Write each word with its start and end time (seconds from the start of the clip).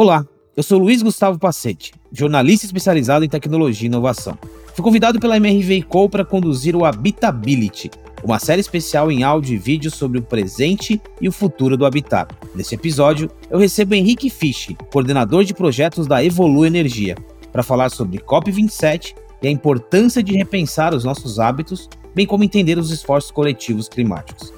Olá, 0.00 0.24
eu 0.56 0.62
sou 0.62 0.78
Luiz 0.78 1.02
Gustavo 1.02 1.40
Pacete, 1.40 1.92
jornalista 2.12 2.64
especializado 2.64 3.24
em 3.24 3.28
tecnologia 3.28 3.84
e 3.84 3.90
inovação. 3.90 4.38
Fui 4.72 4.84
convidado 4.84 5.18
pela 5.18 5.36
MRV 5.38 5.82
Co 5.82 6.08
para 6.08 6.24
conduzir 6.24 6.76
o 6.76 6.84
Habitability, 6.84 7.90
uma 8.22 8.38
série 8.38 8.60
especial 8.60 9.10
em 9.10 9.24
áudio 9.24 9.56
e 9.56 9.58
vídeo 9.58 9.90
sobre 9.90 10.20
o 10.20 10.22
presente 10.22 11.02
e 11.20 11.28
o 11.28 11.32
futuro 11.32 11.76
do 11.76 11.84
habitat. 11.84 12.32
Nesse 12.54 12.76
episódio, 12.76 13.28
eu 13.50 13.58
recebo 13.58 13.92
Henrique 13.92 14.30
Fisch, 14.30 14.72
coordenador 14.92 15.42
de 15.42 15.52
projetos 15.52 16.06
da 16.06 16.22
Evolu 16.22 16.64
Energia, 16.64 17.16
para 17.50 17.64
falar 17.64 17.90
sobre 17.90 18.20
COP27 18.20 19.16
e 19.42 19.48
a 19.48 19.50
importância 19.50 20.22
de 20.22 20.32
repensar 20.32 20.94
os 20.94 21.02
nossos 21.02 21.40
hábitos, 21.40 21.88
bem 22.14 22.24
como 22.24 22.44
entender 22.44 22.78
os 22.78 22.92
esforços 22.92 23.32
coletivos 23.32 23.88
climáticos. 23.88 24.52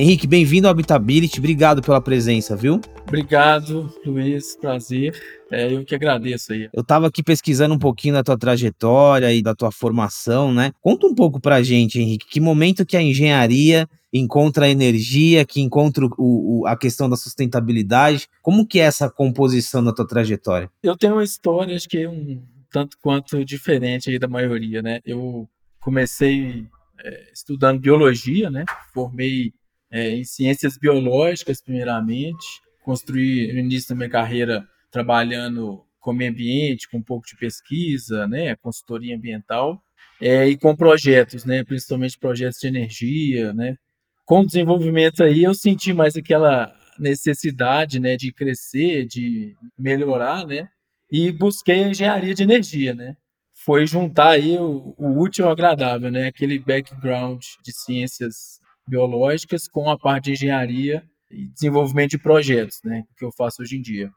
Henrique, 0.00 0.26
bem-vindo 0.26 0.66
ao 0.66 0.70
Habitability, 0.70 1.38
obrigado 1.38 1.82
pela 1.82 2.00
presença, 2.00 2.56
viu? 2.56 2.80
Obrigado, 3.06 3.92
Luiz, 4.06 4.56
prazer. 4.56 5.14
É, 5.50 5.70
eu 5.70 5.84
que 5.84 5.94
agradeço 5.94 6.54
aí. 6.54 6.70
Eu 6.72 6.80
estava 6.80 7.06
aqui 7.06 7.22
pesquisando 7.22 7.74
um 7.74 7.78
pouquinho 7.78 8.14
da 8.14 8.22
tua 8.22 8.38
trajetória 8.38 9.30
e 9.30 9.42
da 9.42 9.54
tua 9.54 9.70
formação, 9.70 10.54
né? 10.54 10.72
Conta 10.80 11.06
um 11.06 11.14
pouco 11.14 11.38
pra 11.38 11.62
gente, 11.62 12.00
Henrique, 12.00 12.26
que 12.26 12.40
momento 12.40 12.86
que 12.86 12.96
a 12.96 13.02
engenharia 13.02 13.86
encontra 14.10 14.64
a 14.64 14.70
energia, 14.70 15.44
que 15.44 15.60
encontra 15.60 16.06
o, 16.06 16.12
o, 16.16 16.66
a 16.66 16.78
questão 16.78 17.06
da 17.06 17.16
sustentabilidade, 17.16 18.26
como 18.40 18.66
que 18.66 18.80
é 18.80 18.84
essa 18.84 19.10
composição 19.10 19.84
da 19.84 19.92
tua 19.92 20.08
trajetória? 20.08 20.70
Eu 20.82 20.96
tenho 20.96 21.12
uma 21.12 21.24
história, 21.24 21.76
acho 21.76 21.86
que 21.86 21.98
é 21.98 22.08
um 22.08 22.42
tanto 22.72 22.96
quanto 23.02 23.44
diferente 23.44 24.08
aí 24.08 24.18
da 24.18 24.28
maioria, 24.28 24.80
né? 24.80 25.00
Eu 25.04 25.46
comecei 25.78 26.64
é, 27.04 27.30
estudando 27.34 27.78
biologia, 27.78 28.48
né? 28.48 28.64
Formei 28.94 29.52
é, 29.90 30.10
em 30.10 30.24
ciências 30.24 30.78
biológicas, 30.78 31.62
primeiramente. 31.62 32.46
Construí 32.82 33.52
no 33.52 33.58
início 33.58 33.90
da 33.90 33.94
minha 33.94 34.10
carreira 34.10 34.66
trabalhando 34.90 35.84
com 36.00 36.12
meio 36.12 36.30
ambiente, 36.30 36.88
com 36.88 36.98
um 36.98 37.02
pouco 37.02 37.26
de 37.26 37.36
pesquisa, 37.36 38.26
né, 38.26 38.56
consultoria 38.56 39.14
ambiental, 39.14 39.82
é, 40.20 40.48
e 40.48 40.56
com 40.56 40.74
projetos, 40.74 41.44
né, 41.44 41.62
principalmente 41.62 42.18
projetos 42.18 42.58
de 42.60 42.66
energia, 42.68 43.52
né. 43.52 43.76
Com 44.24 44.40
o 44.40 44.46
desenvolvimento 44.46 45.22
aí, 45.22 45.42
eu 45.42 45.54
senti 45.54 45.92
mais 45.92 46.16
aquela 46.16 46.74
necessidade, 46.98 48.00
né, 48.00 48.16
de 48.16 48.32
crescer, 48.32 49.06
de 49.06 49.54
melhorar, 49.78 50.46
né, 50.46 50.68
e 51.12 51.30
busquei 51.32 51.84
a 51.84 51.88
engenharia 51.88 52.34
de 52.34 52.42
energia, 52.42 52.94
né. 52.94 53.16
Foi 53.54 53.86
juntar 53.86 54.30
aí 54.30 54.56
o, 54.56 54.94
o 54.96 55.20
útil 55.20 55.44
ao 55.44 55.52
agradável, 55.52 56.10
né, 56.10 56.28
aquele 56.28 56.58
background 56.58 57.42
de 57.62 57.72
ciências 57.72 58.59
biológicas 58.90 59.68
com 59.68 59.88
a 59.88 59.98
parte 59.98 60.24
de 60.24 60.32
engenharia 60.32 61.02
e 61.30 61.46
desenvolvimento 61.46 62.10
de 62.10 62.18
projetos, 62.18 62.80
né, 62.84 63.04
que 63.16 63.24
eu 63.24 63.30
faço 63.32 63.62
hoje 63.62 63.76
em 63.76 63.80
dia. 63.80 64.10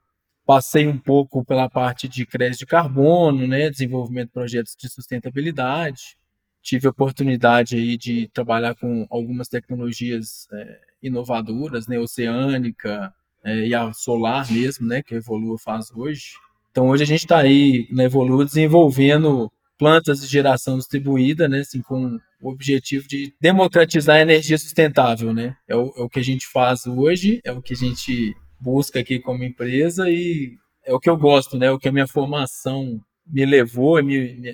Passei 0.46 0.88
um 0.88 0.98
pouco 0.98 1.46
pela 1.46 1.70
parte 1.70 2.08
de 2.08 2.26
crédito 2.26 2.60
de 2.60 2.66
carbono, 2.66 3.48
né, 3.48 3.70
desenvolvimento 3.70 4.28
de 4.28 4.34
projetos 4.34 4.76
de 4.78 4.90
sustentabilidade. 4.90 6.18
Tive 6.62 6.88
a 6.88 6.90
oportunidade 6.90 7.76
aí 7.76 7.98
de 7.98 8.28
trabalhar 8.34 8.76
com 8.76 9.06
algumas 9.10 9.48
tecnologias 9.48 10.48
é, 10.52 10.80
inovadoras, 11.02 11.88
né, 11.88 12.00
oceânica 12.00 13.14
é, 13.44 13.68
e 13.68 13.76
a 13.76 13.94
solar 13.94 14.52
mesmo, 14.52 14.88
né, 14.88 15.04
que 15.04 15.14
a 15.14 15.18
Evolua 15.18 15.58
faz 15.58 15.92
hoje. 15.92 16.32
Então 16.72 16.90
hoje 16.90 17.04
a 17.04 17.08
gente 17.08 17.20
está 17.20 17.38
aí 17.38 17.88
na 17.92 18.06
Evolua 18.06 18.44
desenvolvendo 18.44 19.52
plantas 19.84 20.22
de 20.22 20.28
geração 20.28 20.78
distribuída, 20.78 21.50
né, 21.50 21.60
assim, 21.60 21.82
com 21.82 22.18
o 22.42 22.50
objetivo 22.50 23.06
de 23.06 23.34
democratizar 23.42 24.16
a 24.16 24.22
energia 24.22 24.58
sustentável, 24.58 25.34
né? 25.34 25.58
É 25.68 25.76
o, 25.76 25.94
é 25.98 26.02
o 26.04 26.10
que 26.10 26.20
a 26.20 26.24
gente 26.24 26.48
faz 26.48 26.88
hoje, 26.88 27.42
é 27.44 27.52
o 27.52 27.62
que 27.62 27.74
a 27.74 27.76
gente 27.76 28.34
busca 28.62 29.02
aqui 29.02 29.20
como 29.20 29.44
empresa 29.44 30.10
e 30.10 30.54
é 30.86 30.94
o 30.94 31.00
que 31.02 31.10
eu 31.10 31.18
gosto, 31.18 31.58
né? 31.58 31.66
É 31.66 31.72
o 31.72 31.78
que 31.78 31.90
a 31.90 31.92
minha 31.92 32.08
formação 32.08 33.02
me 33.28 33.46
levou, 33.46 33.98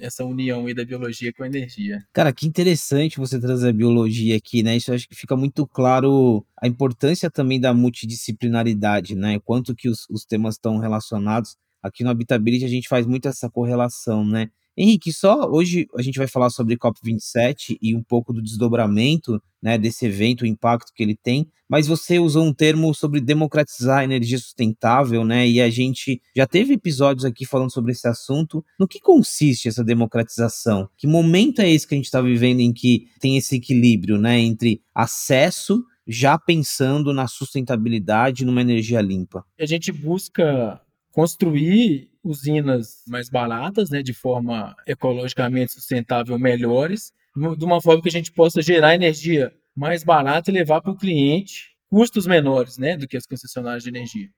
essa 0.01 0.25
união 0.25 0.66
aí 0.66 0.73
da 0.73 0.84
biologia 0.84 1.31
com 1.31 1.44
a 1.44 1.47
energia. 1.47 2.00
Cara, 2.11 2.34
que 2.34 2.47
interessante 2.47 3.19
você 3.19 3.40
trazer 3.40 3.69
a 3.69 3.73
biologia 3.73 4.35
aqui, 4.35 4.63
né? 4.63 4.78
Isso 4.78 4.91
acho 4.91 5.07
que 5.07 5.16
fica 5.16 5.35
muito 5.35 5.67
claro 5.67 6.44
a 6.59 6.67
importância 6.67 7.29
também 7.29 7.59
da 7.59 7.72
multidisciplinaridade, 7.72 9.13
né? 9.16 9.40
Quanto 9.46 9.75
que 9.75 9.90
os, 9.90 10.07
os 10.09 10.25
temas 10.25 10.56
estão 10.56 10.79
relacionados. 10.79 11.56
Aqui 11.84 12.03
no 12.03 12.09
Habitability 12.09 12.66
a 12.66 12.69
gente 12.69 12.90
faz 12.90 13.06
muito 13.06 13.28
essa 13.28 13.47
correlação, 13.47 14.25
né? 14.25 14.50
Henrique, 14.79 15.12
só 15.12 15.50
hoje 15.51 15.90
a 15.94 16.01
gente 16.01 16.17
vai 16.17 16.28
falar 16.28 16.50
sobre 16.50 16.78
COP27 16.78 17.78
e 17.81 17.94
um 17.94 18.01
pouco 18.01 18.31
do 18.31 18.41
desdobramento 18.41 19.41
né, 19.62 19.78
desse 19.78 20.06
evento, 20.06 20.44
o 20.44 20.47
impacto 20.47 20.94
que 20.95 21.03
ele 21.03 21.17
tem, 21.22 21.45
mas 21.67 21.85
você 21.85 22.17
usou 22.17 22.45
um 22.45 22.53
termo 22.53 22.95
sobre 22.95 23.19
democratizar 23.19 24.00
a 24.00 24.03
energia 24.06 24.38
sustentável, 24.38 25.25
né? 25.25 25.45
E 25.45 25.59
a 25.59 25.69
gente 25.69 26.22
já 26.34 26.47
teve 26.47 26.75
episódios 26.75 27.25
aqui 27.25 27.45
falando 27.45 27.73
sobre 27.73 27.91
esse 27.91 28.07
assunto. 28.07 28.63
No 28.79 28.88
que 28.88 29.01
consiste 29.01 29.67
essa 29.67 29.84
democratização? 29.84 30.90
Que 30.97 31.06
momento 31.06 31.61
é 31.61 31.69
esse 31.69 31.85
que 31.85 31.94
a 31.94 31.97
gente 31.97 32.06
está 32.06 32.22
vivendo 32.22 32.61
em 32.61 32.72
que 32.72 33.07
tem 33.19 33.35
esse 33.35 33.57
equilíbrio, 33.57 34.17
né, 34.17 34.40
entre 34.40 34.81
acesso 34.96 35.84
já 36.07 36.40
pensando 36.40 37.13
na 37.13 37.28
sustentabilidade 37.28 38.46
numa 38.46 38.61
energia 38.61 39.01
limpa? 39.01 39.44
A 39.59 39.66
gente 39.66 39.91
busca 39.91 40.81
construir 41.11 42.09
usinas 42.24 43.03
mais 43.07 43.30
baratas, 43.30 43.90
né, 43.90 44.02
de 44.02 44.13
forma 44.13 44.75
ecologicamente 44.85 45.74
sustentável, 45.74 46.38
melhores, 46.38 47.12
de 47.35 47.66
uma 47.66 47.81
forma 47.81 48.02
que 48.02 48.09
a 48.09 48.12
gente 48.12 48.31
possa 48.31 48.62
gerar 48.62 48.96
energia 48.96 49.53
mais 49.75 50.03
barata 50.03 50.52
e 50.52 50.53
levar 50.53 50.81
para 50.81 50.91
o 50.91 50.97
cliente 50.97 51.69
custos 51.90 52.28
menores, 52.28 52.78
né, 52.78 52.97
do 52.97 53.08
que 53.08 53.18
as 53.18 53.25
concessionárias 53.25 53.84
de 53.84 53.90
energia. 53.90 54.29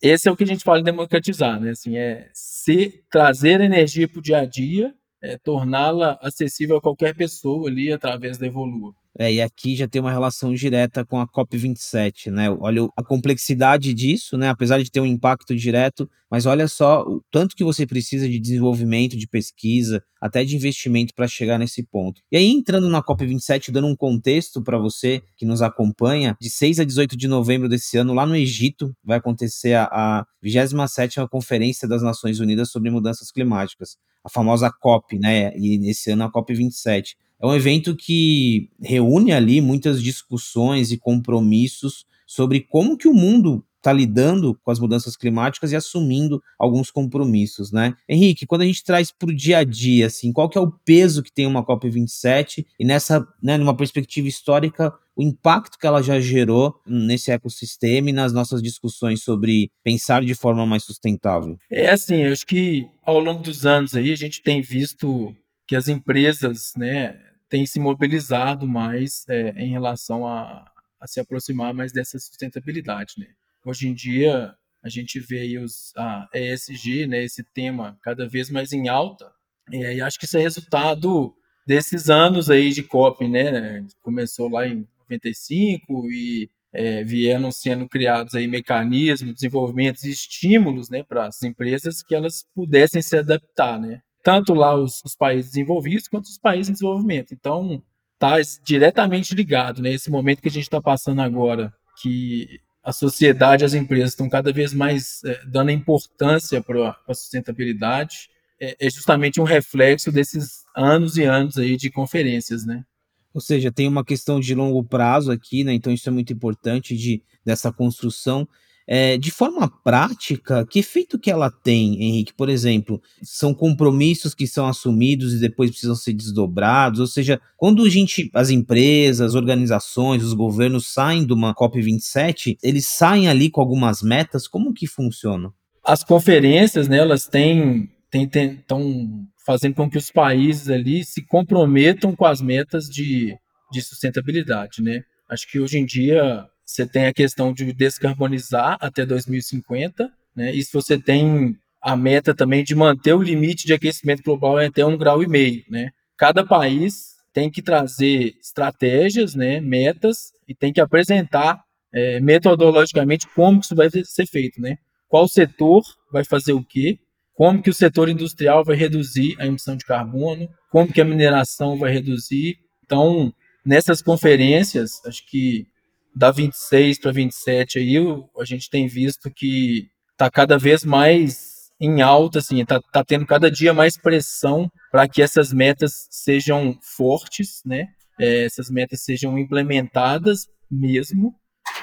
Esse 0.00 0.28
é 0.28 0.32
o 0.32 0.36
que 0.36 0.44
a 0.44 0.46
gente 0.46 0.64
fala 0.64 0.80
em 0.80 0.84
democratizar, 0.84 1.60
né, 1.60 1.70
assim, 1.70 1.96
é 1.96 2.28
se 2.32 3.04
trazer 3.10 3.60
energia 3.60 4.08
para 4.08 4.18
o 4.18 4.22
dia 4.22 4.38
a 4.38 4.44
dia, 4.44 4.94
é, 5.20 5.36
torná-la 5.38 6.18
acessível 6.22 6.76
a 6.76 6.80
qualquer 6.80 7.14
pessoa 7.14 7.68
ali 7.68 7.92
através 7.92 8.38
da 8.38 8.46
Evolua. 8.46 8.94
É, 9.20 9.32
e 9.32 9.40
aqui 9.40 9.74
já 9.74 9.88
tem 9.88 10.00
uma 10.00 10.12
relação 10.12 10.54
direta 10.54 11.04
com 11.04 11.18
a 11.18 11.26
COP27, 11.26 12.30
né? 12.30 12.48
Olha 12.60 12.88
a 12.96 13.02
complexidade 13.02 13.92
disso, 13.92 14.38
né? 14.38 14.48
Apesar 14.48 14.80
de 14.80 14.88
ter 14.92 15.00
um 15.00 15.06
impacto 15.06 15.56
direto, 15.56 16.08
mas 16.30 16.46
olha 16.46 16.68
só 16.68 17.02
o 17.02 17.20
tanto 17.28 17.56
que 17.56 17.64
você 17.64 17.84
precisa 17.84 18.28
de 18.28 18.38
desenvolvimento, 18.38 19.16
de 19.16 19.26
pesquisa, 19.26 20.00
até 20.20 20.44
de 20.44 20.54
investimento 20.54 21.12
para 21.16 21.26
chegar 21.26 21.58
nesse 21.58 21.82
ponto. 21.82 22.20
E 22.30 22.36
aí, 22.36 22.46
entrando 22.46 22.88
na 22.88 23.02
COP27, 23.02 23.72
dando 23.72 23.88
um 23.88 23.96
contexto 23.96 24.62
para 24.62 24.78
você 24.78 25.20
que 25.36 25.44
nos 25.44 25.62
acompanha, 25.62 26.36
de 26.40 26.48
6 26.48 26.78
a 26.78 26.84
18 26.84 27.16
de 27.16 27.26
novembro 27.26 27.68
desse 27.68 27.98
ano, 27.98 28.14
lá 28.14 28.24
no 28.24 28.36
Egito, 28.36 28.94
vai 29.02 29.18
acontecer 29.18 29.74
a, 29.74 29.88
a 29.90 30.26
27ª 30.44 31.28
Conferência 31.28 31.88
das 31.88 32.02
Nações 32.02 32.38
Unidas 32.38 32.70
sobre 32.70 32.88
Mudanças 32.88 33.32
Climáticas, 33.32 33.96
a 34.22 34.30
famosa 34.30 34.70
COP, 34.70 35.18
né? 35.18 35.52
E 35.56 35.76
nesse 35.76 36.12
ano 36.12 36.22
a 36.22 36.30
COP27. 36.32 37.16
É 37.40 37.46
um 37.46 37.54
evento 37.54 37.94
que 37.94 38.68
reúne 38.82 39.32
ali 39.32 39.60
muitas 39.60 40.02
discussões 40.02 40.90
e 40.90 40.98
compromissos 40.98 42.04
sobre 42.26 42.60
como 42.60 42.96
que 42.96 43.08
o 43.08 43.14
mundo 43.14 43.64
está 43.78 43.92
lidando 43.92 44.58
com 44.62 44.70
as 44.70 44.78
mudanças 44.78 45.16
climáticas 45.16 45.72
e 45.72 45.76
assumindo 45.76 46.42
alguns 46.58 46.90
compromissos, 46.90 47.72
né? 47.72 47.94
Henrique, 48.08 48.46
quando 48.46 48.62
a 48.62 48.64
gente 48.66 48.84
traz 48.84 49.10
para 49.10 49.30
o 49.30 49.34
dia 49.34 49.58
a 49.58 49.64
dia, 49.64 50.06
assim, 50.06 50.32
qual 50.32 50.48
que 50.48 50.58
é 50.58 50.60
o 50.60 50.70
peso 50.70 51.22
que 51.22 51.32
tem 51.32 51.46
uma 51.46 51.64
COP27 51.64 52.66
e 52.78 52.84
nessa, 52.84 53.26
né, 53.42 53.56
numa 53.56 53.76
perspectiva 53.76 54.28
histórica, 54.28 54.92
o 55.16 55.22
impacto 55.22 55.78
que 55.78 55.86
ela 55.86 56.02
já 56.02 56.20
gerou 56.20 56.74
nesse 56.86 57.30
ecossistema 57.30 58.10
e 58.10 58.12
nas 58.12 58.32
nossas 58.32 58.62
discussões 58.62 59.22
sobre 59.22 59.70
pensar 59.82 60.24
de 60.24 60.34
forma 60.34 60.66
mais 60.66 60.84
sustentável? 60.84 61.56
É 61.70 61.90
assim, 61.90 62.24
acho 62.24 62.46
que 62.46 62.86
ao 63.04 63.18
longo 63.18 63.42
dos 63.42 63.64
anos 63.64 63.94
aí 63.94 64.12
a 64.12 64.16
gente 64.16 64.42
tem 64.42 64.60
visto 64.60 65.34
que 65.66 65.76
as 65.76 65.88
empresas, 65.88 66.72
né, 66.76 67.16
tem 67.48 67.66
se 67.66 67.80
mobilizado 67.80 68.66
mais 68.66 69.24
é, 69.28 69.50
em 69.56 69.70
relação 69.70 70.26
a, 70.26 70.70
a, 71.00 71.06
se 71.06 71.20
aproximar 71.20 71.72
mais 71.72 71.92
dessa 71.92 72.18
sustentabilidade. 72.18 73.14
Né? 73.18 73.28
Hoje 73.64 73.88
em 73.88 73.94
dia, 73.94 74.54
a 74.82 74.88
gente 74.88 75.18
vê 75.18 75.58
os, 75.58 75.92
a 75.96 76.28
ESG, 76.34 77.06
né, 77.06 77.24
esse 77.24 77.42
tema, 77.42 77.98
cada 78.02 78.28
vez 78.28 78.50
mais 78.50 78.72
em 78.72 78.88
alta, 78.88 79.32
e 79.70 80.00
acho 80.00 80.18
que 80.18 80.24
isso 80.24 80.38
é 80.38 80.40
resultado 80.40 81.34
desses 81.66 82.08
anos 82.08 82.48
aí 82.48 82.70
de 82.70 82.82
COP, 82.82 83.28
né? 83.28 83.86
Começou 84.00 84.48
lá 84.48 84.66
em 84.66 84.88
95 85.10 86.10
e 86.10 86.50
é, 86.72 87.04
vieram 87.04 87.50
sendo 87.50 87.86
criados 87.86 88.34
aí 88.34 88.46
mecanismos, 88.46 89.34
desenvolvimentos 89.34 90.04
e 90.04 90.10
estímulos 90.10 90.88
né, 90.88 91.02
para 91.02 91.26
as 91.26 91.42
empresas 91.42 92.02
que 92.02 92.14
elas 92.14 92.46
pudessem 92.54 93.02
se 93.02 93.16
adaptar, 93.18 93.78
né? 93.78 94.00
Tanto 94.28 94.52
lá 94.52 94.74
os, 94.74 95.02
os, 95.02 95.16
países 95.16 95.52
desenvolvidos 95.52 96.06
quanto 96.06 96.26
os 96.26 96.36
países 96.36 96.68
em 96.68 96.72
desenvolvimento. 96.74 97.32
Então, 97.32 97.82
está 98.12 98.36
diretamente 98.62 99.34
ligado, 99.34 99.80
né? 99.80 99.96
Momento 100.10 100.42
que 100.42 100.48
a 100.48 100.50
gente 100.50 100.64
está 100.64 100.82
passando 100.82 101.22
agora, 101.22 101.72
que 102.02 102.60
a 102.84 102.92
sociedade, 102.92 103.64
as 103.64 103.72
empresas 103.72 104.10
estão 104.10 104.28
cada 104.28 104.52
vez 104.52 104.74
mais 104.74 105.24
é, 105.24 105.40
dando 105.46 105.70
importância 105.70 106.62
para 106.62 106.94
a 107.08 107.14
sustentabilidade, 107.14 108.28
é, 108.60 108.76
é, 108.78 108.90
justamente 108.90 109.40
um 109.40 109.44
reflexo 109.44 110.12
desses 110.12 110.62
anos 110.76 111.16
e 111.16 111.24
anos 111.24 111.56
aí 111.56 111.74
de 111.78 111.90
conferências, 111.90 112.66
né? 112.66 112.84
Ou 113.32 113.40
seja, 113.40 113.72
tem 113.72 113.88
uma 113.88 114.04
questão 114.04 114.38
de 114.38 114.54
longo 114.54 114.84
prazo 114.84 115.32
aqui, 115.32 115.64
né? 115.64 115.72
Então 115.72 115.90
isso 115.90 116.06
é 116.06 116.12
muito 116.12 116.34
importante 116.34 116.94
de 116.94 117.22
dessa 117.42 117.72
construção 117.72 118.46
É, 118.90 119.18
de 119.18 119.30
forma 119.30 119.70
prática, 119.84 120.64
que 120.64 120.78
efeito 120.78 121.18
que 121.18 121.30
ela 121.30 121.50
tem, 121.50 122.02
Henrique? 122.02 122.32
Por 122.32 122.48
exemplo, 122.48 123.02
são 123.22 123.52
compromissos 123.52 124.34
que 124.34 124.46
são 124.46 124.66
assumidos 124.66 125.34
e 125.34 125.38
depois 125.38 125.70
precisam 125.70 125.94
ser 125.94 126.14
desdobrados, 126.14 126.98
ou 126.98 127.06
seja, 127.06 127.38
quando 127.58 127.84
a 127.84 127.90
gente, 127.90 128.30
as 128.32 128.48
empresas, 128.48 129.20
as 129.20 129.34
organizações, 129.34 130.24
os 130.24 130.32
governos 130.32 130.86
saem 130.86 131.26
de 131.26 131.34
uma 131.34 131.54
COP27, 131.54 132.56
eles 132.62 132.86
saem 132.86 133.28
ali 133.28 133.50
com 133.50 133.60
algumas 133.60 134.00
metas, 134.00 134.48
como 134.48 134.72
que 134.72 134.86
funciona? 134.86 135.52
As 135.84 136.02
conferências, 136.02 136.88
né, 136.88 136.96
elas 136.96 137.26
têm, 137.26 137.90
têm, 138.10 138.26
têm, 138.26 138.52
estão 138.52 139.26
fazendo 139.44 139.74
com 139.74 139.90
que 139.90 139.98
os 139.98 140.10
países 140.10 140.70
ali 140.70 141.04
se 141.04 141.20
comprometam 141.26 142.16
com 142.16 142.24
as 142.24 142.40
metas 142.40 142.86
de, 142.86 143.36
de 143.70 143.82
sustentabilidade, 143.82 144.82
né? 144.82 145.02
Acho 145.30 145.46
que 145.50 145.60
hoje 145.60 145.78
em 145.78 145.84
dia 145.84 146.46
você 146.68 146.86
tem 146.86 147.06
a 147.06 147.14
questão 147.14 147.50
de 147.50 147.72
descarbonizar 147.72 148.76
até 148.78 149.06
2050, 149.06 150.12
né? 150.36 150.54
E 150.54 150.62
se 150.62 150.70
você 150.70 150.98
tem 150.98 151.56
a 151.80 151.96
meta 151.96 152.34
também 152.34 152.62
de 152.62 152.74
manter 152.74 153.14
o 153.14 153.22
limite 153.22 153.66
de 153.66 153.72
aquecimento 153.72 154.22
global 154.22 154.58
até 154.58 154.84
um 154.84 154.98
grau 154.98 155.22
e 155.22 155.26
meio, 155.26 155.64
né? 155.70 155.90
Cada 156.14 156.44
país 156.44 157.16
tem 157.32 157.50
que 157.50 157.62
trazer 157.62 158.34
estratégias, 158.40 159.34
né, 159.34 159.60
metas 159.60 160.32
e 160.46 160.54
tem 160.54 160.72
que 160.72 160.80
apresentar 160.80 161.62
é, 161.92 162.20
metodologicamente 162.20 163.26
como 163.34 163.60
isso 163.60 163.74
vai 163.74 163.88
ser 163.90 164.26
feito, 164.26 164.60
né? 164.60 164.76
Qual 165.08 165.26
setor 165.26 165.82
vai 166.12 166.22
fazer 166.22 166.52
o 166.52 166.62
quê? 166.62 166.98
Como 167.32 167.62
que 167.62 167.70
o 167.70 167.74
setor 167.74 168.10
industrial 168.10 168.62
vai 168.62 168.76
reduzir 168.76 169.36
a 169.38 169.46
emissão 169.46 169.74
de 169.74 169.86
carbono? 169.86 170.50
Como 170.70 170.92
que 170.92 171.00
a 171.00 171.04
mineração 171.04 171.78
vai 171.78 171.92
reduzir? 171.92 172.58
Então, 172.84 173.32
nessas 173.64 174.02
conferências, 174.02 175.02
acho 175.06 175.24
que 175.26 175.66
da 176.14 176.30
26 176.30 177.00
para 177.00 177.12
27 177.12 177.78
aí, 177.78 177.96
a 178.38 178.44
gente 178.44 178.68
tem 178.70 178.86
visto 178.86 179.30
que 179.30 179.88
está 180.12 180.30
cada 180.30 180.58
vez 180.58 180.84
mais 180.84 181.70
em 181.80 182.02
alta, 182.02 182.40
assim, 182.40 182.60
está 182.60 182.80
tá 182.92 183.04
tendo 183.04 183.24
cada 183.24 183.50
dia 183.50 183.72
mais 183.72 183.96
pressão 183.96 184.70
para 184.90 185.08
que 185.08 185.22
essas 185.22 185.52
metas 185.52 186.08
sejam 186.10 186.76
fortes, 186.82 187.62
né? 187.64 187.86
É, 188.18 188.44
essas 188.44 188.68
metas 188.68 189.04
sejam 189.04 189.38
implementadas 189.38 190.48
mesmo, 190.68 191.34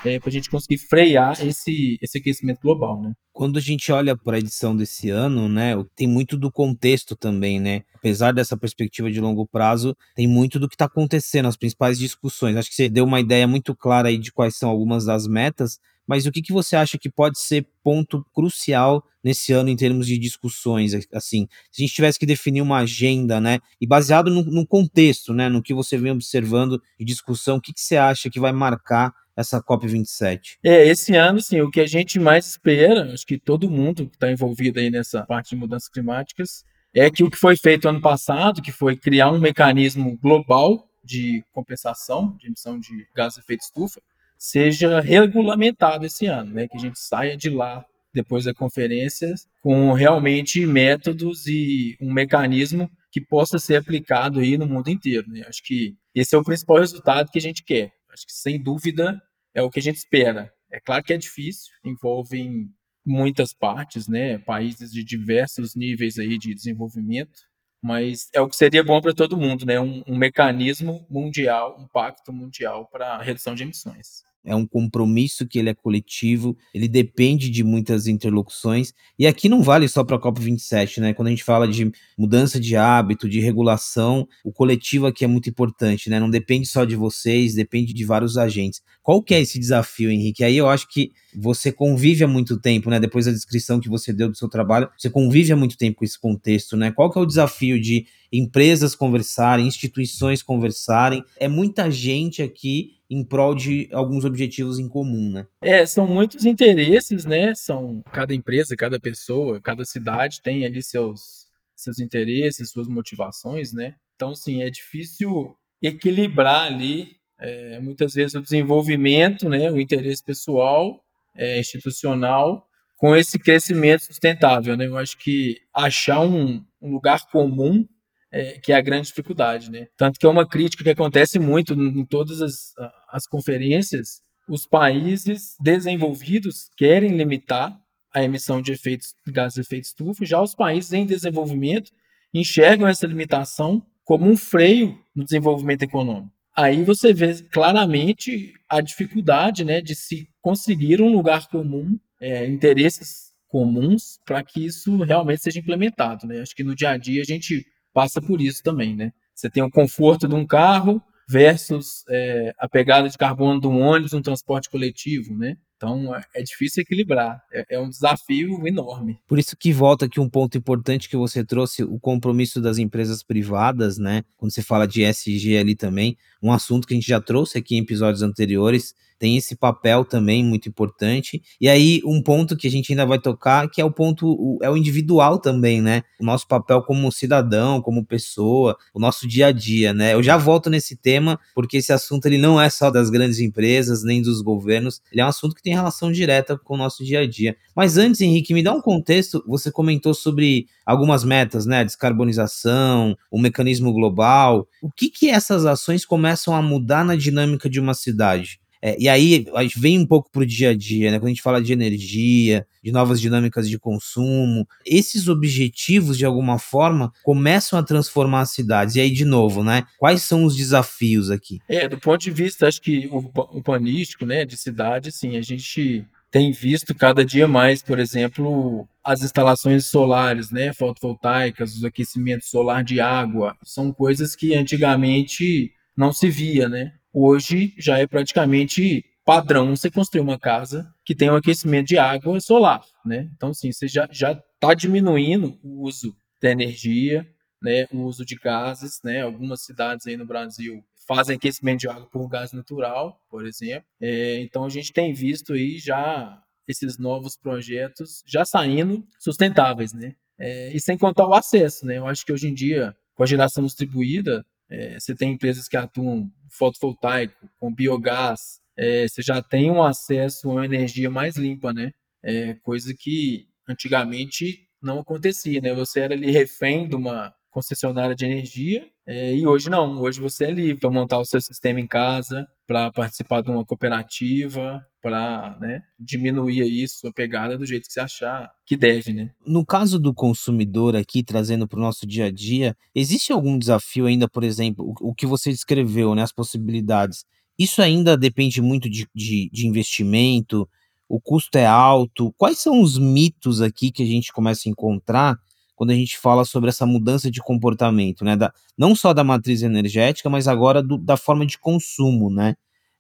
é, 0.05 0.19
para 0.19 0.29
a 0.29 0.31
gente 0.31 0.49
conseguir 0.49 0.77
frear 0.77 1.43
esse, 1.45 1.97
esse 2.01 2.17
aquecimento 2.17 2.59
global, 2.61 3.01
né? 3.01 3.13
Quando 3.33 3.57
a 3.57 3.61
gente 3.61 3.91
olha 3.91 4.15
para 4.15 4.37
a 4.37 4.39
edição 4.39 4.75
desse 4.75 5.09
ano, 5.09 5.49
né, 5.49 5.73
tem 5.95 6.07
muito 6.07 6.37
do 6.37 6.51
contexto 6.51 7.15
também, 7.15 7.59
né? 7.59 7.83
Apesar 7.93 8.33
dessa 8.33 8.55
perspectiva 8.55 9.11
de 9.11 9.19
longo 9.19 9.45
prazo, 9.45 9.95
tem 10.15 10.27
muito 10.27 10.59
do 10.59 10.69
que 10.69 10.75
está 10.75 10.85
acontecendo, 10.85 11.47
as 11.47 11.57
principais 11.57 11.99
discussões. 11.99 12.55
Acho 12.55 12.69
que 12.69 12.75
você 12.75 12.87
deu 12.87 13.03
uma 13.03 13.19
ideia 13.19 13.47
muito 13.47 13.75
clara 13.75 14.07
aí 14.07 14.17
de 14.17 14.31
quais 14.31 14.55
são 14.55 14.69
algumas 14.69 15.05
das 15.05 15.27
metas, 15.27 15.79
mas 16.07 16.25
o 16.25 16.31
que, 16.31 16.41
que 16.41 16.53
você 16.53 16.75
acha 16.75 16.97
que 16.97 17.09
pode 17.09 17.39
ser 17.39 17.67
ponto 17.83 18.23
crucial 18.33 19.03
nesse 19.23 19.51
ano 19.53 19.69
em 19.69 19.75
termos 19.75 20.05
de 20.05 20.17
discussões? 20.17 20.93
Assim, 21.11 21.47
se 21.71 21.81
a 21.81 21.85
gente 21.85 21.95
tivesse 21.95 22.19
que 22.19 22.25
definir 22.25 22.61
uma 22.61 22.77
agenda, 22.77 23.41
né, 23.41 23.59
e 23.81 23.87
baseado 23.87 24.29
no, 24.29 24.43
no 24.43 24.67
contexto, 24.67 25.33
né, 25.33 25.49
no 25.49 25.63
que 25.63 25.73
você 25.73 25.97
vem 25.97 26.11
observando 26.11 26.81
de 26.99 27.05
discussão, 27.05 27.57
o 27.57 27.61
que, 27.61 27.73
que 27.73 27.81
você 27.81 27.97
acha 27.97 28.29
que 28.29 28.39
vai 28.39 28.51
marcar 28.51 29.13
essa 29.35 29.61
COP27? 29.61 30.57
É, 30.63 30.87
esse 30.87 31.15
ano, 31.15 31.41
sim, 31.41 31.61
o 31.61 31.69
que 31.69 31.81
a 31.81 31.87
gente 31.87 32.19
mais 32.19 32.47
espera, 32.47 33.13
acho 33.13 33.25
que 33.25 33.37
todo 33.37 33.69
mundo 33.69 34.07
que 34.07 34.15
está 34.15 34.31
envolvido 34.31 34.79
aí 34.79 34.89
nessa 34.89 35.23
parte 35.23 35.49
de 35.49 35.55
mudanças 35.55 35.89
climáticas, 35.89 36.63
é 36.93 37.09
que 37.11 37.23
o 37.23 37.29
que 37.29 37.37
foi 37.37 37.57
feito 37.57 37.89
ano 37.89 37.99
passado, 37.99 38.61
que 38.61 38.71
foi 38.71 38.95
criar 38.95 39.29
um 39.29 39.39
mecanismo 39.39 40.17
global 40.17 40.87
de 41.03 41.43
compensação 41.51 42.35
de 42.39 42.47
emissão 42.47 42.79
de 42.79 43.05
gases 43.13 43.35
de 43.35 43.41
efeito 43.41 43.61
estufa, 43.61 44.01
seja 44.37 45.01
regulamentado 45.01 46.05
esse 46.05 46.25
ano, 46.25 46.53
né? 46.53 46.67
Que 46.67 46.77
a 46.77 46.79
gente 46.79 46.99
saia 46.99 47.35
de 47.35 47.49
lá 47.49 47.85
depois 48.13 48.45
da 48.45 48.53
conferência 48.53 49.33
com 49.61 49.91
realmente 49.91 50.65
métodos 50.65 51.47
e 51.47 51.97
um 51.99 52.11
mecanismo 52.11 52.89
que 53.11 53.19
possa 53.19 53.59
ser 53.59 53.75
aplicado 53.75 54.39
aí 54.39 54.57
no 54.57 54.65
mundo 54.65 54.89
inteiro, 54.89 55.29
né? 55.29 55.43
Acho 55.47 55.61
que 55.63 55.95
esse 56.13 56.33
é 56.33 56.38
o 56.38 56.43
principal 56.43 56.77
resultado 56.77 57.29
que 57.29 57.38
a 57.38 57.41
gente 57.41 57.63
quer. 57.63 57.91
Acho 58.15 58.25
que 58.25 58.33
sem 58.33 58.62
dúvida 58.62 59.21
é 59.53 59.62
o 59.62 59.69
que 59.69 59.79
a 59.79 59.81
gente 59.81 59.97
espera. 59.97 60.50
É 60.71 60.79
claro 60.79 61.03
que 61.03 61.13
é 61.13 61.17
difícil, 61.17 61.73
envolvem 61.83 62.69
muitas 63.06 63.53
partes, 63.53 64.07
né? 64.07 64.38
Países 64.39 64.91
de 64.91 65.03
diversos 65.03 65.75
níveis 65.75 66.17
aí 66.17 66.38
de 66.38 66.56
desenvolvimento, 66.56 67.41
mas 67.83 68.29
é 68.33 68.39
o 68.39 68.47
que 68.47 68.56
seria 68.56 68.83
bom 68.83 69.01
para 69.01 69.13
todo 69.13 69.38
mundo, 69.38 69.65
né? 69.65 69.79
Um, 69.79 70.01
um, 70.07 70.17
mecanismo 70.17 71.06
mundial, 71.09 71.77
um 71.77 71.88
pacto 71.88 72.31
mundial 72.31 72.88
para 72.88 73.21
redução 73.21 73.53
de 73.53 73.63
emissões 73.63 74.23
é 74.45 74.56
um 74.56 74.65
compromisso 74.65 75.47
que 75.47 75.57
ele 75.57 75.69
é 75.69 75.74
coletivo, 75.74 76.56
ele 76.74 76.88
depende 76.88 77.50
de 77.50 77.63
muitas 77.63 78.07
interlocuções, 78.07 78.94
e 79.18 79.25
aqui 79.25 79.50
não 79.50 79.62
vale 79.62 79.88
só 79.88 80.03
para 80.03 80.15
a 80.15 80.19
COP27, 80.19 81.00
né? 81.00 81.13
Quando 81.13 81.27
a 81.27 81.31
gente 81.31 81.44
fala 81.44 81.68
de 81.68 81.92
mudança 82.18 82.59
de 82.59 82.75
hábito, 82.75 83.27
de 83.27 83.39
regulação, 83.39 84.27
o 84.44 84.51
coletivo 84.51 85.07
aqui 85.07 85.25
é 85.25 85.27
muito 85.27 85.50
importante, 85.50 86.09
né? 86.09 86.19
Não 86.19 86.30
depende 86.30 86.68
só 86.68 86.86
de 86.86 86.95
vocês, 86.95 87.56
depende 87.56 87.94
de 87.94 88.06
vários 88.06 88.38
agentes. 88.38 88.81
Qual 89.01 89.21
que 89.21 89.33
é 89.33 89.42
esse 89.42 89.59
desafio, 89.59 90.09
Henrique? 90.09 90.44
Aí 90.44 90.57
eu 90.57 90.69
acho 90.69 90.88
que 90.89 91.12
você 91.36 91.71
convive 91.71 92.24
há 92.24 92.27
muito 92.27 92.59
tempo, 92.59 92.89
né? 92.89 93.00
Depois 93.00 93.25
da 93.25 93.31
descrição 93.31 93.80
que 93.80 93.89
você 93.89 94.13
deu 94.13 94.30
do 94.30 94.38
seu 94.38 94.48
trabalho, 94.48 94.89
você 94.98 95.09
convive 95.09 95.51
há 95.51 95.56
muito 95.56 95.77
tempo 95.77 95.98
com 95.98 96.06
esse 96.06 96.19
contexto, 96.19 96.77
né? 96.77 96.91
Qual 96.91 97.12
que 97.12 97.18
é 97.18 97.21
o 97.21 97.25
desafio 97.25 97.80
de 97.80 98.06
empresas 98.37 98.95
conversarem, 98.95 99.67
instituições 99.67 100.41
conversarem? 100.41 101.23
É 101.37 101.47
muita 101.47 101.89
gente 101.89 102.41
aqui 102.41 102.95
em 103.09 103.23
prol 103.23 103.53
de 103.53 103.87
alguns 103.91 104.25
objetivos 104.25 104.79
em 104.79 104.89
comum, 104.89 105.31
né? 105.31 105.47
É, 105.61 105.85
são 105.85 106.07
muitos 106.07 106.45
interesses, 106.45 107.25
né? 107.25 107.53
São 107.53 108.03
cada 108.11 108.33
empresa, 108.33 108.75
cada 108.75 108.99
pessoa, 108.99 109.61
cada 109.61 109.85
cidade 109.85 110.41
tem 110.41 110.65
ali 110.65 110.81
seus 110.81 111.45
seus 111.75 111.99
interesses, 111.99 112.71
suas 112.71 112.87
motivações, 112.87 113.73
né? 113.73 113.95
Então, 114.15 114.33
sim, 114.33 114.63
é 114.63 114.69
difícil 114.69 115.55
equilibrar 115.81 116.67
ali 116.67 117.17
é, 117.39 117.79
muitas 117.79 118.13
vezes 118.13 118.33
o 118.35 118.41
desenvolvimento, 118.41 119.49
né, 119.49 119.69
o 119.69 119.79
interesse 119.79 120.23
pessoal, 120.23 121.03
é, 121.35 121.59
institucional, 121.59 122.67
com 122.95 123.15
esse 123.15 123.38
crescimento 123.38 124.05
sustentável, 124.05 124.77
né? 124.77 124.88
Eu 124.88 124.97
acho 124.97 125.17
que 125.17 125.59
achar 125.73 126.21
um, 126.21 126.63
um 126.81 126.91
lugar 126.91 127.29
comum 127.29 127.85
é, 128.31 128.60
que 128.60 128.72
é 128.72 128.75
a 128.75 128.81
grande 128.81 129.07
dificuldade, 129.07 129.72
né? 129.72 129.88
Tanto 129.98 130.20
que 130.20 130.25
é 130.25 130.29
uma 130.29 130.48
crítica 130.48 130.84
que 130.84 130.89
acontece 130.89 131.39
muito 131.39 131.74
em 131.74 132.05
todas 132.05 132.41
as, 132.41 132.74
as 133.10 133.27
conferências, 133.27 134.22
os 134.48 134.67
países 134.67 135.55
desenvolvidos 135.60 136.70
querem 136.77 137.15
limitar 137.15 137.79
a 138.13 138.24
emissão 138.24 138.62
de 138.62 138.72
efeitos 138.72 139.13
de 139.25 139.32
gases 139.32 139.55
de 139.55 139.62
efeito 139.62 139.86
estufa, 139.86 140.25
já 140.25 140.41
os 140.41 140.55
países 140.55 140.94
em 140.94 141.05
desenvolvimento 141.05 141.91
enxergam 142.34 142.88
essa 142.88 143.08
limitação 143.08 143.86
como 144.03 144.29
um 144.29 144.38
freio 144.38 144.98
no 145.15 145.24
desenvolvimento 145.24 145.84
econômico. 145.84 146.32
Aí 146.55 146.84
você 146.84 147.13
vê 147.13 147.34
claramente 147.51 148.53
a 148.70 148.79
dificuldade 148.79 149.65
né, 149.65 149.82
de 149.82 149.94
se 149.94 150.29
conseguir 150.41 151.01
um 151.01 151.12
lugar 151.12 151.50
comum, 151.50 152.00
é, 152.22 152.46
interesses 152.48 153.34
comuns, 153.50 154.20
para 154.25 154.41
que 154.44 154.65
isso 154.65 154.96
realmente 155.03 155.41
seja 155.41 155.60
implementado. 155.60 156.25
Né? 156.25 156.39
Acho 156.39 156.55
que 156.55 156.63
no 156.63 156.75
dia 156.75 156.91
a 156.91 156.98
dia 156.98 157.22
a 157.22 157.25
gente 157.25 157.65
passa 157.95 158.21
por 158.21 158.41
isso 158.41 158.61
também, 158.61 158.93
né? 158.93 159.13
Você 159.33 159.49
tem 159.49 159.63
o 159.63 159.71
conforto 159.71 160.27
de 160.27 160.35
um 160.35 160.45
carro 160.45 161.01
versus 161.29 162.03
é, 162.09 162.53
a 162.59 162.67
pegada 162.67 163.09
de 163.09 163.17
carbono 163.17 163.61
de 163.61 163.67
um 163.67 163.79
ônibus, 163.79 164.13
um 164.13 164.21
transporte 164.21 164.69
coletivo, 164.69 165.33
né? 165.33 165.55
Então 165.75 166.15
é 166.34 166.41
difícil 166.41 166.82
equilibrar, 166.82 167.44
é, 167.51 167.75
é, 167.75 167.79
um 167.79 167.89
desafio 167.89 168.65
enorme. 168.65 169.20
Por 169.27 169.38
isso 169.38 169.58
que 169.58 169.74
volta 169.74 170.05
aqui 170.05 170.20
um 170.20 170.29
ponto 170.29 170.58
importante 170.58 171.10
que 171.10 171.17
você 171.17 171.44
trouxe, 171.44 171.84
o 171.84 172.00
compromisso 172.00 172.62
das 172.62 172.77
empresas 172.77 173.22
privadas, 173.22 173.98
né? 173.98 174.24
Quando 174.38 174.53
você 174.53 174.62
fala 174.62 174.88
de 174.88 175.03
SG 175.03 175.58
ali 175.58 175.75
também, 175.75 176.17
um 176.41 176.51
assunto 176.51 176.88
que 176.88 176.94
a 176.94 176.98
gente 176.98 177.08
já 177.08 177.20
trouxe 177.20 177.58
aqui 177.58 177.75
em 177.75 177.79
episódios 177.79 178.22
anteriores, 178.22 178.96
tem 179.17 179.38
esse 179.38 179.55
papel 179.55 180.03
também 180.03 180.44
muito 180.44 180.67
importante. 180.67 181.41
E 181.60 181.70
aí, 181.70 182.01
um 182.05 182.22
ponto 182.22 182.55
que 182.55 182.67
a 182.67 182.72
gente 182.72 182.91
ainda 182.91 183.05
vai 183.05 183.20
tocar, 183.20 183.70
que 183.70 183.82
é 183.82 183.86
o 183.86 183.91
ponto, 183.91 184.58
é 184.62 184.70
o 184.70 184.77
individual 184.77 185.39
também, 185.39 185.82
né? 185.82 186.03
O 186.20 186.25
nosso 186.25 186.48
papel 186.48 186.82
como 186.84 187.12
cidadão, 187.12 187.82
como 187.82 188.05
pessoa, 188.05 188.77
o 188.94 189.00
nosso 189.00 189.27
dia 189.27 189.48
a 189.48 189.51
dia, 189.51 189.94
né? 189.94 190.13
Eu 190.13 190.22
já 190.22 190.38
volto 190.38 190.70
nesse 190.70 190.96
tema, 190.96 191.39
porque 191.53 191.77
esse 191.77 191.94
assunto 191.94 192.25
ele 192.25 192.38
não 192.38 192.60
é 192.60 192.70
só 192.70 192.91
das 192.91 193.10
grandes 193.10 193.39
empresas, 193.39 194.03
nem 194.03 194.22
dos 194.22 194.41
governos, 194.41 195.01
ele 195.12 195.22
é 195.22 195.25
um 195.25 195.29
assunto 195.29 195.55
que 195.55 195.63
tem 195.63 195.74
relação 195.75 196.12
direta 196.12 196.58
com 196.58 196.75
o 196.75 196.77
nosso 196.77 197.03
dia 197.03 197.20
a 197.20 197.27
dia. 197.27 197.55
Mas 197.75 197.98
antes, 197.98 198.22
Henrique, 198.22 198.53
me 198.53 198.63
dá 198.63 198.74
um 198.74 198.82
contexto, 198.82 199.44
você 199.48 199.72
comentou 199.72 200.13
sobre 200.13 200.67
algumas 200.86 201.24
metas, 201.24 201.65
né? 201.65 201.84
Descarbonização, 201.84 203.17
o 203.29 203.39
mecanismo 203.39 203.94
global. 203.94 204.67
O 204.82 204.89
que 204.91 205.10
que 205.10 205.29
essas 205.29 205.65
ações 205.65 206.05
começam 206.05 206.55
a 206.55 206.62
mudar 206.62 207.03
na 207.03 207.15
dinâmica 207.15 207.70
de 207.70 207.79
uma 207.79 207.94
cidade? 207.94 208.60
É, 208.86 208.96
e 209.00 209.10
aí 209.10 209.48
a 209.56 209.63
gente 209.63 209.80
vem 209.80 209.98
um 209.98 210.06
pouco 210.06 210.30
para 210.30 210.44
o 210.44 210.46
dia 210.46 210.70
a 210.70 210.75
dia, 210.75 211.10
né? 211.10 211.18
Quando 211.18 211.25
a 211.25 211.30
gente 211.30 211.42
fala 211.42 211.60
de 211.60 211.74
energia, 211.74 212.68
de 212.84 212.92
novas 212.92 213.20
dinâmicas 213.20 213.68
de 213.68 213.80
consumo, 213.80 214.68
esses 214.86 215.27
objetivos, 215.27 216.15
de 216.15 216.24
alguma 216.24 216.60
forma, 216.60 217.12
começam 217.24 217.80
a 217.80 217.84
transformar 217.84 218.42
as 218.42 218.51
cidades. 218.51 218.94
E 218.94 219.00
aí, 219.01 219.10
de 219.10 219.25
novo, 219.25 219.63
né? 219.63 219.86
Quais 219.98 220.22
são 220.22 220.46
os 220.46 220.56
desafios 220.56 221.32
aqui? 221.32 221.58
É, 221.68 221.89
do 221.89 222.00
ponto 222.00 222.22
de 222.22 222.30
vista, 222.30 222.68
acho 222.68 222.80
que 222.80 223.10
urbanístico, 223.12 224.24
né, 224.24 224.46
de 224.46 224.56
cidade, 224.56 225.12
sim, 225.12 225.36
a 225.36 225.42
gente 225.42 226.06
tem 226.30 226.51
visto 226.51 226.94
cada 226.94 227.25
dia 227.25 227.48
mais, 227.48 227.82
por 227.82 227.98
exemplo, 227.98 228.88
as 229.04 229.24
instalações 229.24 229.88
solares, 229.88 230.51
né, 230.51 230.72
fotovoltaicas, 230.74 231.75
os 231.75 231.84
aquecimentos 231.84 232.51
solar 232.51 232.84
de 232.84 233.00
água, 233.00 233.58
são 233.63 233.92
coisas 233.92 234.36
que 234.36 234.54
antigamente 234.54 235.72
não 235.98 236.13
se 236.13 236.30
via, 236.30 236.70
né? 236.70 236.94
Hoje 237.17 237.74
já 237.77 237.98
é 237.98 238.05
praticamente 238.05 239.05
padrão 239.24 239.74
você 239.74 239.89
construir 239.89 240.19
uma 240.19 240.38
casa 240.38 240.93
que 241.05 241.15
tem 241.15 241.31
um 241.31 241.38
aquecimento 241.38 241.88
de 241.88 241.98
água 241.98 242.41
solar, 242.41 242.84
né? 243.05 243.31
Então, 243.34 243.53
sim, 243.53 243.72
você 243.72 243.88
já 243.88 244.03
está 244.03 244.74
diminuindo 244.74 245.57
o 245.63 245.84
uso 245.84 246.13
da 246.41 246.51
energia, 246.51 247.25
né, 247.62 247.88
o 247.93 248.01
uso 248.01 248.25
de 248.25 248.36
gases, 248.36 249.00
né? 249.01 249.22
Algumas 249.22 249.62
cidades 249.62 250.05
aí 250.05 250.17
no 250.17 250.25
Brasil 250.25 250.84
fazem 251.07 251.38
aquecimento 251.38 251.79
de 251.79 251.88
água 251.88 252.05
por 252.07 252.27
gás 252.27 252.51
natural, 252.51 253.17
por 253.29 253.48
exemplo. 253.48 253.88
É, 254.01 254.41
então 254.41 254.65
a 254.65 254.69
gente 254.69 254.91
tem 254.91 255.13
visto 255.13 255.53
aí 255.53 255.77
já 255.77 256.43
esses 256.67 256.98
novos 256.98 257.38
projetos 257.38 258.24
já 258.27 258.43
saindo 258.43 259.07
sustentáveis, 259.19 259.93
né? 259.93 260.15
É, 260.38 260.75
e 260.75 260.81
sem 260.81 260.98
contar 260.98 261.25
o 261.25 261.34
acesso, 261.34 261.86
né? 261.86 261.98
Eu 261.98 262.07
acho 262.07 262.25
que 262.25 262.34
hoje 262.34 262.50
em 262.50 262.53
dia, 262.53 262.93
com 263.15 263.24
a 263.24 263.25
geração 263.25 263.63
distribuída, 263.63 264.45
é, 264.69 265.00
você 265.00 265.15
tem 265.15 265.34
empresas 265.34 265.67
que 265.67 265.77
atuam 265.77 266.31
fotovoltaico, 266.50 267.50
com 267.60 267.74
biogás, 267.74 268.60
é, 268.77 269.07
você 269.07 269.22
já 269.22 269.41
tem 269.41 269.72
um 269.72 269.84
acesso 269.84 270.50
a 270.50 270.53
uma 270.53 270.65
energia 270.65 271.10
mais 271.10 271.36
limpa, 271.38 271.74
né? 271.74 271.91
É, 272.24 272.55
coisa 272.55 272.93
que 272.98 273.48
antigamente 273.67 274.67
não 274.81 275.00
acontecia, 275.00 275.62
né? 275.62 275.74
Você 275.74 276.00
era 276.01 276.13
ali 276.13 276.31
refém 276.31 276.88
de 276.88 276.95
uma 276.95 277.34
concessionária 277.50 278.15
de 278.15 278.25
energia, 278.25 278.89
é, 279.07 279.34
e 279.36 279.45
hoje 279.45 279.69
não, 279.69 280.01
hoje 280.01 280.19
você 280.19 280.45
é 280.45 280.51
livre 280.51 280.79
para 280.79 280.89
montar 280.89 281.19
o 281.19 281.25
seu 281.25 281.39
sistema 281.39 281.79
em 281.79 281.88
casa, 281.88 282.48
para 282.67 282.91
participar 282.91 283.41
de 283.41 283.51
uma 283.51 283.63
cooperativa, 283.63 284.86
para 285.05 285.55
né, 285.62 285.83
diminuir 286.00 286.63
isso, 286.63 287.07
a 287.07 287.13
pegada 287.13 287.55
do 287.55 287.63
jeito 287.63 287.85
que 287.85 287.93
você 287.93 288.00
achar 288.00 288.50
que 288.65 288.75
deve, 288.75 289.13
né? 289.13 289.29
No 289.45 289.63
caso 289.63 290.00
do 290.00 290.12
consumidor 290.12 290.95
aqui, 290.95 291.21
trazendo 291.21 291.67
para 291.67 291.77
o 291.77 291.81
nosso 291.81 292.07
dia 292.07 292.25
a 292.25 292.31
dia, 292.31 292.75
existe 292.95 293.31
algum 293.31 293.55
desafio 293.59 294.07
ainda, 294.07 294.27
por 294.27 294.43
exemplo, 294.43 294.83
o, 295.00 295.12
o 295.12 295.13
que 295.13 295.27
você 295.27 295.51
descreveu, 295.51 296.15
né, 296.15 296.24
as 296.24 296.31
possibilidades, 296.31 297.24
isso 297.55 297.83
ainda 297.83 298.17
depende 298.17 298.59
muito 298.63 298.89
de, 298.89 299.07
de, 299.13 299.47
de 299.53 299.67
investimento, 299.67 300.67
o 301.07 301.21
custo 301.21 301.55
é 301.55 301.67
alto, 301.67 302.33
quais 302.35 302.57
são 302.57 302.81
os 302.81 302.97
mitos 302.97 303.62
aqui 303.62 303.91
que 303.91 304.01
a 304.01 304.07
gente 304.07 304.33
começa 304.33 304.67
a 304.67 304.71
encontrar 304.71 305.38
quando 305.75 305.91
a 305.91 305.95
gente 305.95 306.17
fala 306.17 306.43
sobre 306.45 306.71
essa 306.71 306.88
mudança 306.88 307.29
de 307.29 307.41
comportamento, 307.41 308.25
né? 308.25 308.35
Da, 308.35 308.51
não 308.75 308.95
só 308.95 309.13
da 309.13 309.24
matriz 309.24 309.62
energética, 309.62 310.31
mas 310.31 310.47
agora 310.47 310.81
do, 310.81 310.97
da 310.97 311.15
forma 311.15 311.45
de 311.45 311.59
consumo, 311.59 312.31
né? 312.31 312.55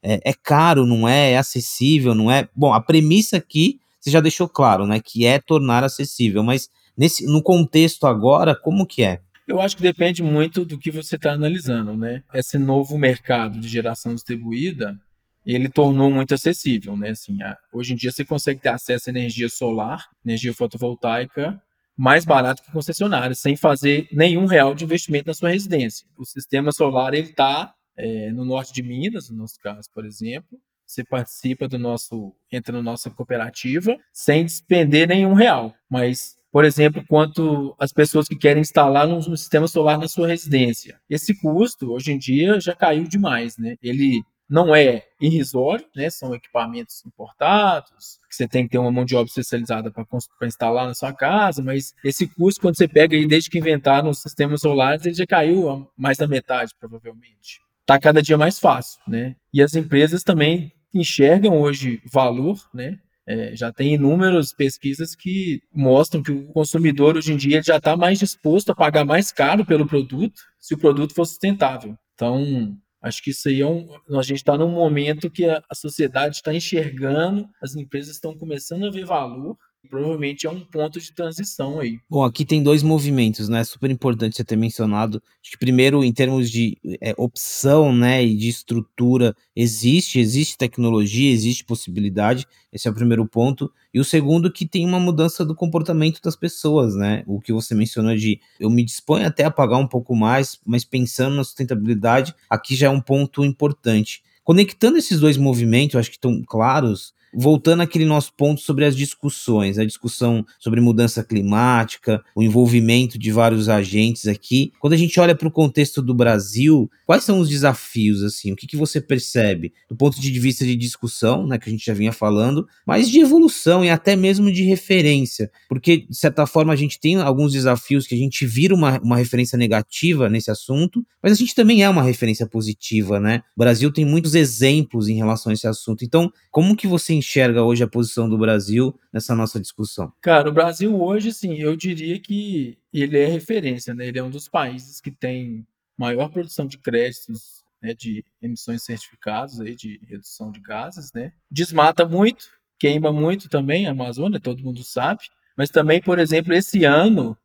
É, 0.07 0.29
é, 0.29 0.33
caro, 0.33 0.85
não 0.85 1.09
é? 1.09 1.31
É 1.31 1.37
acessível, 1.37 2.13
não 2.13 2.31
é? 2.31 2.47
Bom, 2.55 2.71
a 2.71 2.79
premissa 2.79 3.37
aqui 3.37 3.79
você 3.99 4.11
já 4.11 4.21
deixou 4.21 4.47
claro, 4.47 4.85
né? 4.85 5.01
Que 5.03 5.25
é 5.25 5.39
tornar 5.39 5.83
acessível, 5.83 6.43
mas 6.43 6.69
nesse, 6.95 7.25
no 7.25 7.41
contexto 7.41 8.05
agora, 8.05 8.55
como 8.55 8.85
que 8.85 9.01
é? 9.01 9.19
Eu 9.47 9.59
acho 9.59 9.75
que 9.75 9.81
depende 9.81 10.21
muito 10.21 10.63
do 10.63 10.77
que 10.77 10.91
você 10.91 11.15
está 11.15 11.31
analisando, 11.31 11.97
né? 11.97 12.21
Esse 12.35 12.59
novo 12.59 12.99
mercado 12.99 13.59
de 13.59 13.67
geração 13.67 14.13
distribuída, 14.13 14.95
ele 15.43 15.69
tornou 15.69 16.11
muito 16.11 16.35
acessível, 16.35 16.95
né? 16.95 17.09
Assim, 17.09 17.41
a, 17.41 17.57
hoje 17.73 17.93
em 17.93 17.95
dia 17.95 18.11
você 18.11 18.23
consegue 18.23 18.61
ter 18.61 18.69
acesso 18.69 19.09
à 19.09 19.11
energia 19.11 19.49
solar, 19.49 20.05
energia 20.23 20.53
fotovoltaica, 20.53 21.59
mais 21.97 22.25
barato 22.25 22.61
que 22.61 22.71
concessionária, 22.71 23.33
sem 23.33 23.55
fazer 23.55 24.07
nenhum 24.11 24.45
real 24.45 24.75
de 24.75 24.83
investimento 24.83 25.27
na 25.27 25.33
sua 25.33 25.49
residência. 25.49 26.05
O 26.15 26.25
sistema 26.25 26.71
solar 26.71 27.15
ele 27.15 27.29
está 27.29 27.73
é, 27.97 28.31
no 28.31 28.45
norte 28.45 28.73
de 28.73 28.83
Minas, 28.83 29.29
no 29.29 29.37
nosso 29.37 29.59
caso, 29.59 29.89
por 29.93 30.05
exemplo. 30.05 30.59
Você 30.85 31.03
participa 31.03 31.67
do 31.67 31.79
nosso, 31.79 32.33
entra 32.51 32.71
na 32.71 32.83
nossa 32.83 33.09
cooperativa 33.09 33.97
sem 34.13 34.45
despender 34.45 35.07
nenhum 35.07 35.33
real. 35.33 35.73
Mas, 35.89 36.37
por 36.51 36.63
exemplo, 36.63 37.03
quanto 37.07 37.75
as 37.79 37.91
pessoas 37.91 38.27
que 38.27 38.35
querem 38.35 38.61
instalar 38.61 39.07
um, 39.07 39.17
um 39.17 39.35
sistema 39.35 39.67
solar 39.67 39.97
na 39.97 40.07
sua 40.07 40.27
residência, 40.27 40.99
esse 41.09 41.33
custo 41.41 41.91
hoje 41.91 42.11
em 42.11 42.19
dia 42.19 42.59
já 42.59 42.75
caiu 42.75 43.05
demais, 43.05 43.57
né? 43.57 43.77
Ele 43.81 44.21
não 44.47 44.75
é 44.75 45.03
irrisório, 45.19 45.85
né? 45.95 46.09
São 46.09 46.35
equipamentos 46.35 47.03
importados, 47.03 48.19
que 48.29 48.35
você 48.35 48.47
tem 48.47 48.65
que 48.65 48.69
ter 48.69 48.77
uma 48.77 48.91
mão 48.91 49.05
de 49.05 49.15
obra 49.15 49.27
especializada 49.27 49.91
para 49.91 50.05
instalar 50.43 50.85
na 50.85 50.93
sua 50.93 51.11
casa, 51.13 51.63
mas 51.63 51.95
esse 52.03 52.27
custo, 52.27 52.61
quando 52.61 52.77
você 52.77 52.87
pega 52.87 53.15
aí, 53.15 53.27
desde 53.27 53.49
que 53.49 53.57
inventaram 53.57 54.09
os 54.09 54.21
sistemas 54.21 54.61
solares, 54.61 55.05
ele 55.05 55.15
já 55.15 55.25
caiu 55.25 55.89
mais 55.97 56.17
da 56.17 56.27
metade, 56.27 56.73
provavelmente. 56.79 57.64
Está 57.85 57.99
cada 57.99 58.19
dia 58.19 58.35
mais 58.35 58.57
fácil, 58.57 58.99
né? 59.07 59.35
E 59.53 59.61
as 59.61 59.75
empresas 59.75 60.23
também 60.23 60.71
enxergam 60.91 61.61
hoje 61.61 62.01
valor, 62.11 62.57
né? 62.73 62.97
É, 63.27 63.55
já 63.55 63.71
tem 63.71 63.93
inúmeras 63.93 64.51
pesquisas 64.51 65.15
que 65.15 65.61
mostram 65.71 66.23
que 66.23 66.31
o 66.31 66.47
consumidor 66.47 67.15
hoje 67.15 67.31
em 67.31 67.37
dia 67.37 67.61
já 67.61 67.77
está 67.77 67.95
mais 67.95 68.17
disposto 68.19 68.71
a 68.71 68.75
pagar 68.75 69.05
mais 69.05 69.31
caro 69.31 69.65
pelo 69.65 69.87
produto 69.87 70.41
se 70.59 70.73
o 70.73 70.77
produto 70.77 71.13
for 71.13 71.25
sustentável. 71.25 71.95
Então, 72.13 72.75
Acho 73.05 73.21
que 73.21 73.29
isso 73.29 73.47
aí 73.47 73.61
é 73.61 73.67
um. 73.67 73.87
A 74.17 74.23
gente 74.23 74.37
está 74.37 74.57
num 74.57 74.71
momento 74.71 75.29
que 75.29 75.45
a, 75.45 75.61
a 75.69 75.75
sociedade 75.75 76.37
está 76.37 76.51
enxergando, 76.51 77.47
as 77.61 77.75
empresas 77.75 78.15
estão 78.15 78.35
começando 78.35 78.87
a 78.87 78.89
ver 78.89 79.05
valor 79.05 79.55
provavelmente 79.85 80.45
é 80.45 80.49
um 80.49 80.59
ponto 80.59 80.99
de 80.99 81.13
transição 81.13 81.79
aí. 81.79 81.99
Bom, 82.09 82.23
aqui 82.23 82.43
tem 82.43 82.61
dois 82.61 82.83
movimentos, 82.83 83.47
né? 83.47 83.63
Super 83.63 83.89
importante 83.89 84.35
você 84.35 84.43
ter 84.43 84.55
mencionado. 84.55 85.21
Acho 85.41 85.51
que 85.51 85.57
primeiro, 85.57 86.03
em 86.03 86.11
termos 86.11 86.49
de 86.49 86.77
é, 87.01 87.13
opção, 87.17 87.95
né, 87.95 88.23
e 88.23 88.35
de 88.35 88.49
estrutura, 88.49 89.35
existe, 89.55 90.19
existe 90.19 90.57
tecnologia, 90.57 91.31
existe 91.31 91.63
possibilidade. 91.63 92.45
Esse 92.71 92.87
é 92.87 92.91
o 92.91 92.93
primeiro 92.93 93.25
ponto. 93.27 93.71
E 93.93 93.99
o 93.99 94.03
segundo, 94.03 94.51
que 94.51 94.67
tem 94.67 94.85
uma 94.85 94.99
mudança 94.99 95.45
do 95.45 95.55
comportamento 95.55 96.21
das 96.21 96.35
pessoas, 96.35 96.95
né? 96.95 97.23
O 97.25 97.39
que 97.39 97.53
você 97.53 97.73
mencionou 97.73 98.15
de 98.15 98.39
eu 98.59 98.69
me 98.69 98.83
disponho 98.83 99.25
até 99.25 99.45
a 99.45 99.51
pagar 99.51 99.77
um 99.77 99.87
pouco 99.87 100.15
mais, 100.15 100.59
mas 100.65 100.83
pensando 100.83 101.35
na 101.35 101.43
sustentabilidade, 101.43 102.35
aqui 102.49 102.75
já 102.75 102.87
é 102.87 102.89
um 102.89 103.01
ponto 103.01 103.45
importante. 103.45 104.21
Conectando 104.43 104.97
esses 104.99 105.19
dois 105.19 105.37
movimentos, 105.37 105.95
acho 105.95 106.11
que 106.11 106.17
estão 106.17 106.43
claros, 106.45 107.14
voltando 107.35 107.81
àquele 107.81 108.05
nosso 108.05 108.33
ponto 108.33 108.61
sobre 108.61 108.85
as 108.85 108.95
discussões, 108.95 109.77
a 109.77 109.85
discussão 109.85 110.45
sobre 110.59 110.79
mudança 110.79 111.23
climática, 111.23 112.23
o 112.35 112.41
envolvimento 112.41 113.17
de 113.19 113.31
vários 113.31 113.69
agentes 113.69 114.27
aqui. 114.27 114.71
Quando 114.79 114.93
a 114.93 114.97
gente 114.97 115.19
olha 115.19 115.35
para 115.35 115.47
o 115.47 115.51
contexto 115.51 116.01
do 116.01 116.13
Brasil, 116.13 116.89
quais 117.05 117.23
são 117.23 117.39
os 117.39 117.49
desafios, 117.49 118.23
assim? 118.23 118.51
O 118.51 118.55
que, 118.55 118.67
que 118.67 118.77
você 118.77 119.01
percebe 119.01 119.73
do 119.89 119.95
ponto 119.95 120.19
de 120.19 120.39
vista 120.39 120.65
de 120.65 120.75
discussão, 120.75 121.45
né, 121.45 121.57
que 121.57 121.69
a 121.69 121.71
gente 121.71 121.85
já 121.85 121.93
vinha 121.93 122.11
falando, 122.11 122.67
mas 122.85 123.09
de 123.09 123.19
evolução 123.19 123.83
e 123.83 123.89
até 123.89 124.15
mesmo 124.15 124.51
de 124.51 124.63
referência? 124.63 125.51
Porque, 125.67 126.05
de 126.07 126.17
certa 126.17 126.47
forma, 126.47 126.71
a 126.71 126.75
gente 126.75 126.99
tem 126.99 127.17
alguns 127.17 127.51
desafios 127.51 128.07
que 128.07 128.15
a 128.15 128.17
gente 128.17 128.45
vira 128.45 128.73
uma, 128.73 128.99
uma 129.01 129.17
referência 129.17 129.57
negativa 129.57 130.29
nesse 130.29 130.49
assunto, 130.49 131.05
mas 131.21 131.33
a 131.33 131.35
gente 131.35 131.55
também 131.55 131.83
é 131.83 131.89
uma 131.89 132.03
referência 132.03 132.45
positiva, 132.45 133.19
né? 133.19 133.41
O 133.55 133.59
Brasil 133.59 133.91
tem 133.91 134.05
muitos 134.05 134.35
exemplos 134.35 135.07
em 135.07 135.15
relação 135.15 135.49
a 135.49 135.53
esse 135.53 135.67
assunto. 135.67 136.05
Então, 136.05 136.31
como 136.51 136.75
que 136.75 136.87
você 136.87 137.13
enxerga 137.25 137.63
hoje 137.63 137.83
a 137.83 137.87
posição 137.87 138.29
do 138.29 138.37
Brasil 138.37 138.97
nessa 139.11 139.35
nossa 139.35 139.59
discussão? 139.59 140.13
Cara, 140.21 140.49
o 140.49 140.53
Brasil 140.53 140.95
hoje, 141.01 141.33
sim, 141.33 141.55
eu 141.55 141.75
diria 141.75 142.19
que 142.19 142.77
ele 142.93 143.17
é 143.17 143.25
referência, 143.25 143.93
né? 143.93 144.07
Ele 144.07 144.19
é 144.19 144.23
um 144.23 144.29
dos 144.29 144.47
países 144.47 145.01
que 145.01 145.11
tem 145.11 145.65
maior 145.97 146.29
produção 146.29 146.67
de 146.67 146.77
créditos, 146.77 147.63
né, 147.81 147.93
de 147.93 148.23
emissões 148.41 148.83
certificados 148.83 149.59
aí 149.59 149.75
de 149.75 149.99
redução 150.07 150.51
de 150.51 150.59
gases, 150.59 151.11
né? 151.13 151.33
Desmata 151.49 152.05
muito, 152.05 152.45
queima 152.79 153.11
muito 153.11 153.49
também 153.49 153.87
a 153.87 153.91
Amazônia, 153.91 154.39
todo 154.39 154.63
mundo 154.63 154.83
sabe. 154.83 155.23
Mas 155.57 155.69
também, 155.69 156.01
por 156.01 156.19
exemplo, 156.19 156.53
esse 156.53 156.83
ano 156.83 157.37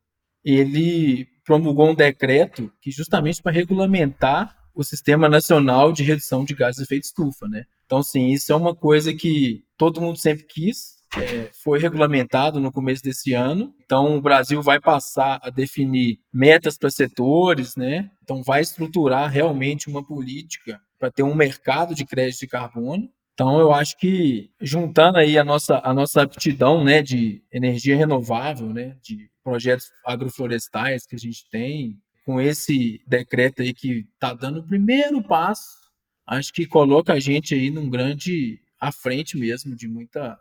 ele 0.43 1.27
promulgou 1.45 1.89
um 1.89 1.95
decreto 1.95 2.71
que 2.81 2.91
justamente 2.91 3.41
para 3.41 3.51
regulamentar 3.51 4.57
o 4.73 4.83
Sistema 4.83 5.27
Nacional 5.27 5.91
de 5.91 6.03
Redução 6.03 6.45
de 6.45 6.53
Gases 6.53 6.77
de 6.77 6.83
Efeito 6.83 7.03
Estufa, 7.03 7.47
né? 7.47 7.65
Então, 7.91 8.01
sim, 8.01 8.29
isso 8.29 8.53
é 8.53 8.55
uma 8.55 8.73
coisa 8.73 9.13
que 9.13 9.65
todo 9.77 9.99
mundo 9.99 10.17
sempre 10.17 10.45
quis, 10.45 10.95
é, 11.17 11.49
foi 11.61 11.77
regulamentado 11.77 12.57
no 12.57 12.71
começo 12.71 13.03
desse 13.03 13.33
ano. 13.33 13.75
Então, 13.83 14.15
o 14.15 14.21
Brasil 14.21 14.61
vai 14.61 14.79
passar 14.79 15.41
a 15.43 15.49
definir 15.49 16.17
metas 16.31 16.77
para 16.77 16.89
setores, 16.89 17.75
né? 17.75 18.09
Então, 18.23 18.41
vai 18.43 18.61
estruturar 18.61 19.29
realmente 19.29 19.89
uma 19.89 20.01
política 20.01 20.79
para 20.97 21.11
ter 21.11 21.23
um 21.23 21.35
mercado 21.35 21.93
de 21.93 22.05
crédito 22.05 22.39
de 22.39 22.47
carbono. 22.47 23.09
Então, 23.33 23.59
eu 23.59 23.73
acho 23.73 23.97
que 23.97 24.49
juntando 24.61 25.17
aí 25.17 25.37
a 25.37 25.43
nossa, 25.43 25.81
a 25.83 25.93
nossa 25.93 26.21
aptidão, 26.21 26.85
né, 26.85 27.01
de 27.01 27.43
energia 27.51 27.97
renovável, 27.97 28.67
né, 28.67 28.95
de 29.03 29.29
projetos 29.43 29.87
agroflorestais 30.05 31.05
que 31.05 31.17
a 31.17 31.19
gente 31.19 31.43
tem, 31.51 31.97
com 32.25 32.39
esse 32.39 33.01
decreto 33.05 33.61
aí 33.61 33.73
que 33.73 34.05
está 34.13 34.33
dando 34.33 34.61
o 34.61 34.65
primeiro 34.65 35.21
passo, 35.21 35.80
acho 36.25 36.53
que 36.53 36.65
coloca 36.65 37.13
a 37.13 37.19
gente 37.19 37.53
aí 37.53 37.69
num 37.69 37.89
grande 37.89 38.61
à 38.79 38.91
frente 38.91 39.37
mesmo 39.37 39.75
de 39.75 39.87
muita 39.87 40.37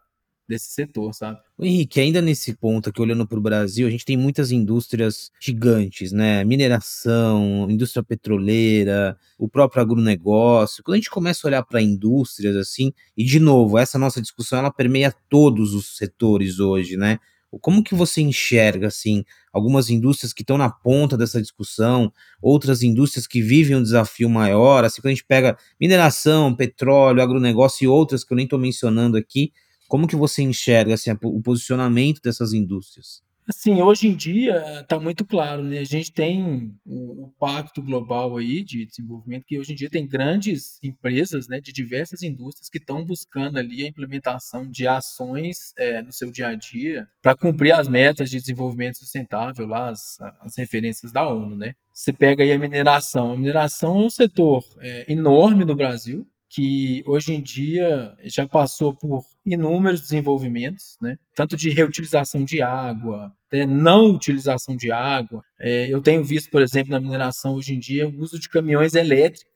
desse 0.51 0.73
setor, 0.73 1.15
sabe? 1.15 1.39
O 1.57 1.65
Henrique, 1.65 2.01
ainda 2.01 2.21
nesse 2.21 2.55
ponto 2.55 2.91
aqui, 2.91 3.01
olhando 3.01 3.25
para 3.25 3.39
o 3.39 3.43
Brasil, 3.43 3.87
a 3.87 3.91
gente 3.91 4.05
tem 4.05 4.17
muitas 4.17 4.51
indústrias 4.51 5.31
gigantes, 5.41 6.11
né? 6.11 6.43
Mineração, 6.43 7.71
indústria 7.71 8.03
petroleira, 8.03 9.17
o 9.39 9.49
próprio 9.49 9.81
agronegócio. 9.81 10.83
Quando 10.83 10.95
a 10.95 10.97
gente 10.99 11.09
começa 11.09 11.47
a 11.47 11.49
olhar 11.49 11.63
para 11.63 11.81
indústrias 11.81 12.57
assim, 12.57 12.93
e 13.17 13.25
de 13.25 13.39
novo, 13.39 13.79
essa 13.79 13.97
nossa 13.97 14.21
discussão 14.21 14.59
ela 14.59 14.73
permeia 14.73 15.15
todos 15.29 15.73
os 15.73 15.97
setores 15.97 16.59
hoje, 16.59 16.97
né? 16.97 17.21
Como 17.59 17.83
que 17.83 17.95
você 17.95 18.21
enxerga 18.21 18.87
assim 18.87 19.25
algumas 19.53 19.91
indústrias 19.91 20.33
que 20.33 20.43
estão 20.43 20.57
na 20.57 20.71
ponta 20.71 21.17
dessa 21.17 21.41
discussão, 21.41 22.13
outras 22.41 22.83
indústrias 22.83 23.27
que 23.27 23.43
vivem 23.43 23.77
um 23.77 23.83
desafio 23.83 24.31
maior, 24.31 24.85
assim 24.85 25.01
quando 25.01 25.13
a 25.13 25.15
gente 25.15 25.25
pega 25.25 25.59
mineração, 25.81 26.55
petróleo, 26.55 27.23
agronegócio 27.23 27.85
e 27.85 27.89
outras 27.89 28.23
que 28.23 28.33
eu 28.33 28.37
nem 28.37 28.45
estou 28.45 28.59
mencionando 28.59 29.17
aqui, 29.17 29.53
como 29.89 30.07
que 30.07 30.15
você 30.15 30.43
enxerga 30.43 30.95
assim, 30.95 31.11
o 31.23 31.43
posicionamento 31.43 32.21
dessas 32.23 32.53
indústrias? 32.53 33.23
Assim, 33.49 33.83
hoje 33.83 34.07
em 34.07 34.15
dia 34.15 34.81
está 34.81 34.99
muito 35.01 35.25
claro, 35.25 35.63
né? 35.63 35.79
A 35.79 35.85
gente 35.85 36.13
tem 36.13 36.73
o, 36.85 37.25
o, 37.25 37.35
Pacto 37.39 37.83
Global 37.83 38.37
aí 38.37 38.63
de 38.63 38.87
Desenvolvimento, 38.87 39.45
que 39.45 39.59
hoje 39.59 39.73
em 39.73 39.75
dia 39.75 39.91
tem 39.91 40.07
grandes 40.07 40.79
empresas, 40.83 41.49
né, 41.49 41.61
de 41.61 41.73
diversas 41.73 42.23
indústrias 42.23 42.69
que 42.69 42.79
estão 42.79 43.05
buscando 43.05 43.59
ali 43.59 43.85
a 43.85 43.89
implementação 43.89 44.71
de 44.71 44.87
ações 44.87 45.73
é, 45.77 46.01
no 46.03 46.13
seu 46.13 46.31
dia 46.31 46.49
a 46.49 46.55
dia 46.55 47.09
para 47.21 47.37
cumprir 47.37 47.73
as 47.73 47.89
metas 47.89 48.31
de 48.31 48.39
desenvolvimento 48.39 48.99
sustentável, 48.99 49.67
lá 49.67 49.91
as, 49.91 50.19
as 50.41 50.57
referências 50.57 51.11
da 51.11 51.27
ONU, 51.27 51.57
né? 51.57 51.75
Você 51.93 52.13
pega 52.13 52.43
aí 52.43 52.53
a 52.53 52.59
mineração. 52.59 53.33
A 53.33 53.37
mineração 53.37 54.01
é 54.01 54.07
um 54.07 54.11
setor 54.11 54.65
é, 54.81 55.13
enorme 55.13 55.65
no 55.65 55.75
Brasil, 55.75 56.27
que 56.51 57.05
hoje 57.07 57.33
em 57.33 57.41
dia 57.41 58.13
já 58.25 58.47
passou 58.47 58.93
por 58.93 59.25
inúmeros 59.47 60.01
desenvolvimentos, 60.01 60.97
né? 61.01 61.17
tanto 61.35 61.57
de 61.57 61.71
reutilização 61.71 62.45
de 62.45 62.61
água, 62.61 63.33
até 63.47 63.65
não 63.65 64.17
utilização 64.17 64.77
de 64.77 64.91
água. 64.91 65.43
É, 65.61 65.87
eu 65.89 66.03
tenho 66.03 66.25
visto, 66.25 66.51
por 66.51 66.61
exemplo, 66.61 66.91
na 66.91 67.01
mineração 67.01 67.55
hoje 67.55 67.73
em 67.73 67.79
dia, 67.79 68.09
o 68.09 68.21
uso 68.21 68.39
de 68.39 68.49
caminhões 68.49 68.95
elétricos. 68.95 69.49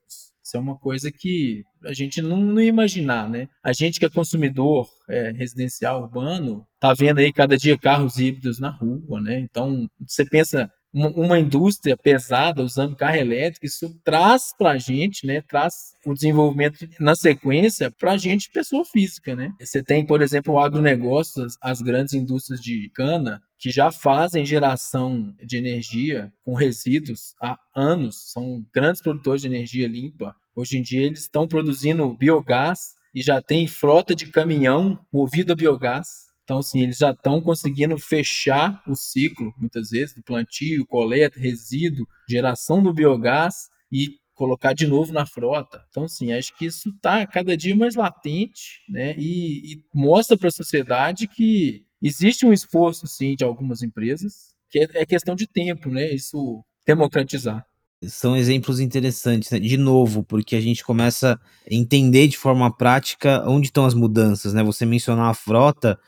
Isso 0.42 0.56
é 0.56 0.60
uma 0.60 0.76
coisa 0.76 1.10
que 1.10 1.64
a 1.84 1.92
gente 1.92 2.22
não, 2.22 2.36
não 2.36 2.60
imaginar, 2.60 3.28
né? 3.28 3.48
A 3.62 3.72
gente 3.72 3.98
que 3.98 4.04
é 4.04 4.10
consumidor 4.10 4.88
é, 5.08 5.32
residencial 5.32 6.02
urbano, 6.02 6.66
tá 6.78 6.92
vendo 6.92 7.18
aí 7.18 7.32
cada 7.32 7.56
dia 7.56 7.78
carros 7.78 8.18
híbridos 8.18 8.60
na 8.60 8.68
rua, 8.68 9.20
né? 9.20 9.40
Então, 9.40 9.88
você 10.06 10.24
pensa 10.24 10.70
uma 10.94 11.40
indústria 11.40 11.96
pesada 11.96 12.62
usando 12.62 12.94
carro 12.94 13.16
elétrico, 13.16 13.66
isso 13.66 13.92
traz 14.04 14.54
para 14.56 14.70
a 14.70 14.78
gente, 14.78 15.26
né, 15.26 15.42
traz 15.42 15.94
o 16.06 16.14
desenvolvimento 16.14 16.88
na 17.00 17.16
sequência 17.16 17.90
para 17.90 18.12
a 18.12 18.16
gente, 18.16 18.50
pessoa 18.50 18.84
física. 18.84 19.34
Né? 19.34 19.52
Você 19.60 19.82
tem, 19.82 20.06
por 20.06 20.22
exemplo, 20.22 20.54
o 20.54 20.60
agronegócio, 20.60 21.44
as, 21.44 21.58
as 21.60 21.82
grandes 21.82 22.14
indústrias 22.14 22.60
de 22.60 22.88
cana, 22.94 23.42
que 23.58 23.70
já 23.70 23.90
fazem 23.90 24.46
geração 24.46 25.34
de 25.42 25.56
energia 25.56 26.32
com 26.44 26.54
resíduos 26.54 27.34
há 27.42 27.58
anos, 27.74 28.30
são 28.30 28.64
grandes 28.72 29.02
produtores 29.02 29.42
de 29.42 29.48
energia 29.48 29.88
limpa. 29.88 30.36
Hoje 30.54 30.78
em 30.78 30.82
dia 30.82 31.06
eles 31.06 31.20
estão 31.20 31.48
produzindo 31.48 32.14
biogás 32.14 32.94
e 33.12 33.20
já 33.20 33.42
tem 33.42 33.66
frota 33.66 34.14
de 34.14 34.26
caminhão 34.26 34.98
movido 35.12 35.52
a 35.52 35.56
biogás 35.56 36.33
então, 36.44 36.58
assim, 36.58 36.82
eles 36.82 36.98
já 36.98 37.10
estão 37.10 37.40
conseguindo 37.40 37.96
fechar 37.96 38.82
o 38.86 38.94
ciclo, 38.94 39.52
muitas 39.56 39.90
vezes, 39.90 40.14
do 40.14 40.22
plantio, 40.22 40.86
coleta, 40.86 41.40
resíduo, 41.40 42.06
geração 42.28 42.82
do 42.82 42.92
biogás 42.92 43.70
e 43.90 44.18
colocar 44.34 44.74
de 44.74 44.86
novo 44.86 45.10
na 45.10 45.24
frota. 45.24 45.82
Então, 45.88 46.04
assim, 46.04 46.32
acho 46.32 46.54
que 46.56 46.66
isso 46.66 46.90
está 46.90 47.26
cada 47.26 47.56
dia 47.56 47.74
mais 47.74 47.94
latente, 47.94 48.82
né? 48.88 49.14
E, 49.16 49.72
e 49.72 49.84
mostra 49.94 50.36
para 50.36 50.48
a 50.48 50.52
sociedade 50.52 51.26
que 51.26 51.86
existe 52.02 52.44
um 52.44 52.52
esforço, 52.52 53.06
sim, 53.06 53.34
de 53.34 53.44
algumas 53.44 53.82
empresas, 53.82 54.54
que 54.68 54.80
é, 54.80 54.88
é 54.94 55.06
questão 55.06 55.34
de 55.34 55.46
tempo, 55.46 55.88
né? 55.88 56.12
Isso 56.12 56.62
democratizar 56.86 57.66
são 58.06 58.36
exemplos 58.36 58.80
interessantes, 58.80 59.50
né? 59.50 59.58
de 59.58 59.78
novo, 59.78 60.22
porque 60.22 60.56
a 60.56 60.60
gente 60.60 60.84
começa 60.84 61.40
a 61.70 61.74
entender 61.74 62.28
de 62.28 62.36
forma 62.36 62.70
prática 62.70 63.42
onde 63.48 63.68
estão 63.68 63.86
as 63.86 63.94
mudanças, 63.94 64.52
né? 64.52 64.62
Você 64.62 64.84
mencionar 64.84 65.30
a 65.30 65.34
frota, 65.34 65.98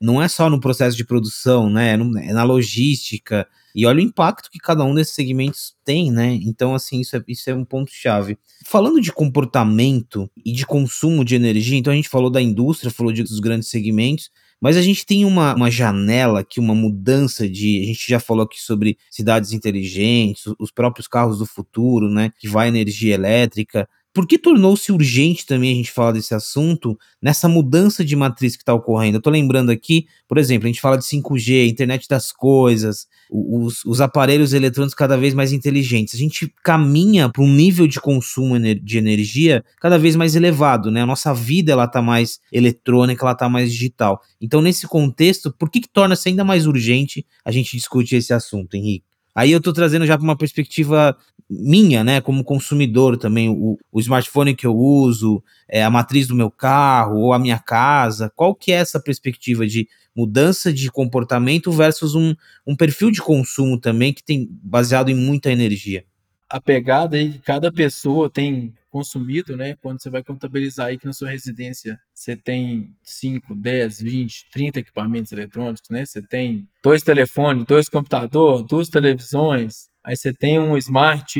não 0.00 0.22
é 0.22 0.28
só 0.28 0.48
no 0.48 0.60
processo 0.60 0.96
de 0.96 1.04
produção, 1.04 1.68
né? 1.68 1.92
É, 1.92 2.28
é 2.28 2.32
na 2.32 2.44
logística. 2.44 3.46
E 3.74 3.84
olha 3.86 3.98
o 3.98 4.02
impacto 4.02 4.50
que 4.50 4.58
cada 4.58 4.84
um 4.84 4.94
desses 4.94 5.14
segmentos 5.14 5.74
tem, 5.84 6.10
né? 6.10 6.38
Então, 6.42 6.74
assim, 6.74 7.00
isso 7.00 7.16
é, 7.16 7.22
isso 7.28 7.50
é 7.50 7.54
um 7.54 7.64
ponto-chave. 7.64 8.38
Falando 8.64 9.00
de 9.00 9.12
comportamento 9.12 10.30
e 10.44 10.52
de 10.52 10.64
consumo 10.64 11.24
de 11.24 11.34
energia, 11.34 11.78
então 11.78 11.92
a 11.92 11.96
gente 11.96 12.08
falou 12.08 12.30
da 12.30 12.40
indústria, 12.40 12.90
falou 12.90 13.12
de, 13.12 13.22
dos 13.22 13.40
grandes 13.40 13.68
segmentos, 13.68 14.30
mas 14.60 14.76
a 14.76 14.82
gente 14.82 15.06
tem 15.06 15.24
uma, 15.24 15.54
uma 15.54 15.70
janela 15.70 16.40
aqui, 16.40 16.58
uma 16.58 16.74
mudança 16.74 17.48
de. 17.48 17.82
A 17.82 17.86
gente 17.86 18.08
já 18.08 18.18
falou 18.18 18.44
aqui 18.44 18.60
sobre 18.60 18.98
cidades 19.10 19.52
inteligentes, 19.52 20.44
os 20.58 20.72
próprios 20.72 21.06
carros 21.06 21.38
do 21.38 21.46
futuro, 21.46 22.10
né? 22.10 22.32
Que 22.38 22.48
vai 22.48 22.68
energia 22.68 23.14
elétrica. 23.14 23.88
Por 24.18 24.26
que 24.26 24.36
tornou-se 24.36 24.90
urgente 24.90 25.46
também 25.46 25.70
a 25.70 25.74
gente 25.76 25.92
falar 25.92 26.10
desse 26.10 26.34
assunto 26.34 26.98
nessa 27.22 27.48
mudança 27.48 28.04
de 28.04 28.16
matriz 28.16 28.56
que 28.56 28.62
está 28.62 28.74
ocorrendo? 28.74 29.14
Eu 29.14 29.18
estou 29.18 29.32
lembrando 29.32 29.70
aqui, 29.70 30.08
por 30.26 30.38
exemplo, 30.38 30.66
a 30.66 30.66
gente 30.66 30.80
fala 30.80 30.98
de 30.98 31.04
5G, 31.04 31.68
internet 31.68 32.08
das 32.08 32.32
coisas, 32.32 33.06
os, 33.30 33.84
os 33.84 34.00
aparelhos 34.00 34.52
eletrônicos 34.52 34.92
cada 34.92 35.16
vez 35.16 35.34
mais 35.34 35.52
inteligentes. 35.52 36.16
A 36.16 36.18
gente 36.18 36.52
caminha 36.64 37.28
para 37.28 37.44
um 37.44 37.48
nível 37.48 37.86
de 37.86 38.00
consumo 38.00 38.58
de 38.58 38.98
energia 38.98 39.64
cada 39.80 39.96
vez 39.96 40.16
mais 40.16 40.34
elevado, 40.34 40.90
né? 40.90 41.02
A 41.02 41.06
nossa 41.06 41.32
vida 41.32 41.70
ela 41.70 41.84
está 41.84 42.02
mais 42.02 42.40
eletrônica, 42.50 43.24
ela 43.24 43.34
está 43.34 43.48
mais 43.48 43.72
digital. 43.72 44.20
Então, 44.40 44.60
nesse 44.60 44.88
contexto, 44.88 45.52
por 45.52 45.70
que, 45.70 45.80
que 45.80 45.88
torna-se 45.88 46.28
ainda 46.28 46.42
mais 46.42 46.66
urgente 46.66 47.24
a 47.44 47.52
gente 47.52 47.76
discutir 47.76 48.16
esse 48.16 48.32
assunto, 48.32 48.74
Henrique? 48.74 49.06
Aí 49.34 49.52
eu 49.52 49.58
estou 49.58 49.72
trazendo 49.72 50.06
já 50.06 50.16
para 50.16 50.24
uma 50.24 50.36
perspectiva 50.36 51.16
minha, 51.50 52.04
né, 52.04 52.20
como 52.20 52.44
consumidor 52.44 53.16
também, 53.16 53.48
o, 53.48 53.78
o 53.90 54.00
smartphone 54.00 54.54
que 54.54 54.66
eu 54.66 54.76
uso, 54.76 55.42
é, 55.68 55.82
a 55.82 55.90
matriz 55.90 56.26
do 56.26 56.34
meu 56.34 56.50
carro 56.50 57.16
ou 57.18 57.32
a 57.32 57.38
minha 57.38 57.58
casa, 57.58 58.30
qual 58.36 58.54
que 58.54 58.70
é 58.70 58.76
essa 58.76 59.00
perspectiva 59.00 59.66
de 59.66 59.88
mudança 60.14 60.72
de 60.72 60.90
comportamento 60.90 61.72
versus 61.72 62.14
um, 62.14 62.34
um 62.66 62.76
perfil 62.76 63.10
de 63.10 63.22
consumo 63.22 63.80
também 63.80 64.12
que 64.12 64.22
tem 64.22 64.48
baseado 64.62 65.08
em 65.08 65.14
muita 65.14 65.50
energia? 65.50 66.04
A 66.50 66.60
pegada 66.60 67.16
aí 67.16 67.32
que 67.32 67.38
cada 67.40 67.70
pessoa 67.70 68.30
tem 68.30 68.74
consumido, 68.90 69.56
né? 69.56 69.76
Quando 69.82 70.00
você 70.00 70.08
vai 70.08 70.24
contabilizar 70.24 70.86
aí 70.86 70.98
que 70.98 71.06
na 71.06 71.12
sua 71.12 71.30
residência 71.30 72.00
você 72.14 72.34
tem 72.34 72.94
5, 73.02 73.54
10, 73.54 74.00
20, 74.00 74.50
30 74.50 74.80
equipamentos 74.80 75.30
eletrônicos, 75.30 75.88
né? 75.90 76.06
Você 76.06 76.22
tem 76.22 76.66
dois 76.82 77.02
telefones, 77.02 77.66
dois 77.66 77.88
computadores, 77.88 78.66
duas 78.66 78.88
televisões, 78.88 79.90
aí 80.02 80.16
você 80.16 80.32
tem 80.32 80.58
um 80.58 80.76
smart 80.78 81.38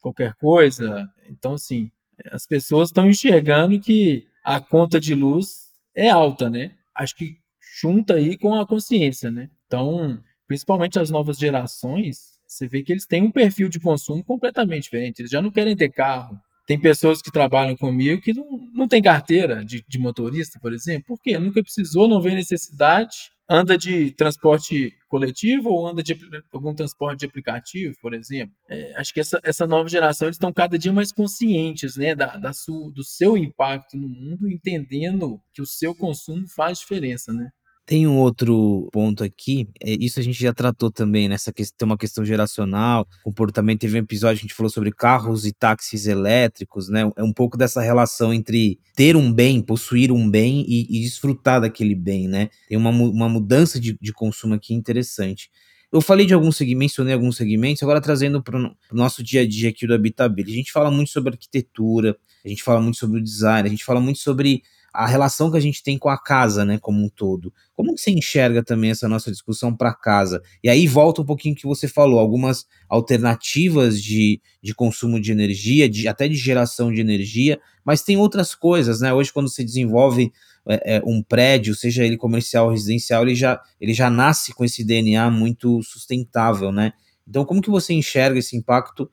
qualquer 0.00 0.34
coisa. 0.34 1.08
Então, 1.28 1.54
assim, 1.54 1.90
as 2.32 2.46
pessoas 2.46 2.88
estão 2.88 3.08
enxergando 3.08 3.78
que 3.78 4.26
a 4.44 4.60
conta 4.60 4.98
de 4.98 5.14
luz 5.14 5.70
é 5.94 6.10
alta, 6.10 6.50
né? 6.50 6.72
Acho 6.94 7.14
que 7.14 7.36
junta 7.80 8.14
aí 8.14 8.36
com 8.36 8.54
a 8.54 8.66
consciência, 8.66 9.30
né? 9.30 9.48
Então, 9.66 10.20
principalmente 10.46 10.98
as 10.98 11.10
novas 11.10 11.38
gerações, 11.38 12.29
você 12.50 12.66
vê 12.66 12.82
que 12.82 12.92
eles 12.92 13.06
têm 13.06 13.22
um 13.22 13.30
perfil 13.30 13.68
de 13.68 13.78
consumo 13.78 14.24
completamente 14.24 14.84
diferente. 14.84 15.20
Eles 15.20 15.30
já 15.30 15.40
não 15.40 15.52
querem 15.52 15.76
ter 15.76 15.88
carro, 15.88 16.36
tem 16.66 16.78
pessoas 16.78 17.22
que 17.22 17.30
trabalham 17.30 17.76
comigo 17.76 18.20
que 18.20 18.32
não, 18.32 18.44
não 18.74 18.88
tem 18.88 19.00
carteira 19.00 19.64
de, 19.64 19.84
de 19.88 19.98
motorista, 19.98 20.58
por 20.60 20.72
exemplo. 20.72 21.04
Por 21.06 21.22
quê? 21.22 21.38
Nunca 21.38 21.62
precisou, 21.62 22.08
não 22.08 22.20
vê 22.20 22.34
necessidade, 22.34 23.30
anda 23.48 23.78
de 23.78 24.10
transporte 24.12 24.92
coletivo 25.08 25.70
ou 25.70 25.86
anda 25.86 26.02
de 26.02 26.16
algum 26.52 26.74
transporte 26.74 27.20
de 27.20 27.26
aplicativo, 27.26 27.94
por 28.02 28.14
exemplo. 28.14 28.54
É, 28.68 28.94
acho 28.96 29.14
que 29.14 29.20
essa, 29.20 29.40
essa 29.44 29.66
nova 29.66 29.88
geração 29.88 30.26
eles 30.26 30.36
estão 30.36 30.52
cada 30.52 30.78
dia 30.78 30.92
mais 30.92 31.12
conscientes 31.12 31.96
né, 31.96 32.14
da, 32.16 32.36
da 32.36 32.52
sua, 32.52 32.90
do 32.92 33.04
seu 33.04 33.36
impacto 33.36 33.96
no 33.96 34.08
mundo, 34.08 34.48
entendendo 34.48 35.40
que 35.52 35.62
o 35.62 35.66
seu 35.66 35.94
consumo 35.94 36.48
faz 36.48 36.78
diferença. 36.78 37.32
Né? 37.32 37.50
Tem 37.90 38.06
um 38.06 38.18
outro 38.18 38.88
ponto 38.92 39.24
aqui, 39.24 39.68
é, 39.82 39.90
isso 39.90 40.20
a 40.20 40.22
gente 40.22 40.40
já 40.40 40.52
tratou 40.52 40.92
também, 40.92 41.28
nessa 41.28 41.52
questão, 41.52 41.86
uma 41.86 41.98
questão 41.98 42.24
geracional, 42.24 43.04
comportamento. 43.24 43.80
Teve 43.80 43.96
um 43.96 44.04
episódio 44.04 44.36
que 44.36 44.42
a 44.42 44.46
gente 44.46 44.54
falou 44.54 44.70
sobre 44.70 44.92
carros 44.92 45.44
e 45.44 45.52
táxis 45.52 46.06
elétricos, 46.06 46.88
né? 46.88 47.10
É 47.16 47.24
um 47.24 47.32
pouco 47.32 47.58
dessa 47.58 47.80
relação 47.80 48.32
entre 48.32 48.78
ter 48.94 49.16
um 49.16 49.32
bem, 49.32 49.60
possuir 49.60 50.12
um 50.12 50.30
bem 50.30 50.64
e, 50.68 50.86
e 50.88 51.00
desfrutar 51.00 51.62
daquele 51.62 51.96
bem, 51.96 52.28
né? 52.28 52.48
Tem 52.68 52.78
uma, 52.78 52.90
uma 52.90 53.28
mudança 53.28 53.80
de, 53.80 53.98
de 54.00 54.12
consumo 54.12 54.54
aqui 54.54 54.72
interessante. 54.72 55.50
Eu 55.92 56.00
falei 56.00 56.24
de 56.24 56.32
alguns 56.32 56.56
segmentos, 56.56 56.92
mencionei 56.92 57.14
alguns 57.14 57.36
segmentos, 57.36 57.82
agora 57.82 58.00
trazendo 58.00 58.40
para 58.40 58.56
o 58.56 58.72
nosso 58.92 59.20
dia 59.20 59.40
a 59.40 59.48
dia 59.48 59.68
aqui 59.68 59.84
do 59.84 59.94
Habitability. 59.94 60.52
A 60.52 60.56
gente 60.58 60.70
fala 60.70 60.92
muito 60.92 61.10
sobre 61.10 61.32
arquitetura, 61.32 62.16
a 62.44 62.48
gente 62.48 62.62
fala 62.62 62.80
muito 62.80 62.98
sobre 62.98 63.18
o 63.18 63.22
design, 63.22 63.66
a 63.66 63.70
gente 63.70 63.84
fala 63.84 64.00
muito 64.00 64.20
sobre 64.20 64.62
a 64.92 65.06
relação 65.06 65.50
que 65.50 65.56
a 65.56 65.60
gente 65.60 65.82
tem 65.82 65.98
com 65.98 66.08
a 66.08 66.18
casa, 66.18 66.64
né, 66.64 66.78
como 66.78 67.04
um 67.04 67.08
todo. 67.08 67.52
Como 67.74 67.96
você 67.96 68.10
enxerga 68.10 68.62
também 68.62 68.90
essa 68.90 69.08
nossa 69.08 69.30
discussão 69.30 69.74
para 69.74 69.94
casa? 69.94 70.42
E 70.62 70.68
aí 70.68 70.86
volta 70.86 71.22
um 71.22 71.24
pouquinho 71.24 71.54
que 71.54 71.66
você 71.66 71.86
falou, 71.86 72.18
algumas 72.18 72.66
alternativas 72.88 74.02
de, 74.02 74.40
de 74.62 74.74
consumo 74.74 75.20
de 75.20 75.32
energia, 75.32 75.88
de, 75.88 76.08
até 76.08 76.26
de 76.28 76.34
geração 76.34 76.92
de 76.92 77.00
energia, 77.00 77.60
mas 77.84 78.02
tem 78.02 78.16
outras 78.16 78.54
coisas, 78.54 79.00
né? 79.00 79.12
Hoje, 79.12 79.32
quando 79.32 79.48
você 79.48 79.64
desenvolve 79.64 80.32
é, 80.68 80.96
é, 80.96 81.02
um 81.04 81.22
prédio, 81.22 81.74
seja 81.74 82.04
ele 82.04 82.16
comercial 82.16 82.66
ou 82.66 82.72
residencial, 82.72 83.22
ele 83.22 83.34
já, 83.34 83.60
ele 83.80 83.94
já 83.94 84.10
nasce 84.10 84.52
com 84.52 84.64
esse 84.64 84.84
DNA 84.84 85.30
muito 85.30 85.82
sustentável, 85.82 86.70
né? 86.70 86.92
Então, 87.26 87.44
como 87.44 87.62
que 87.62 87.70
você 87.70 87.94
enxerga 87.94 88.38
esse 88.38 88.56
impacto 88.56 89.10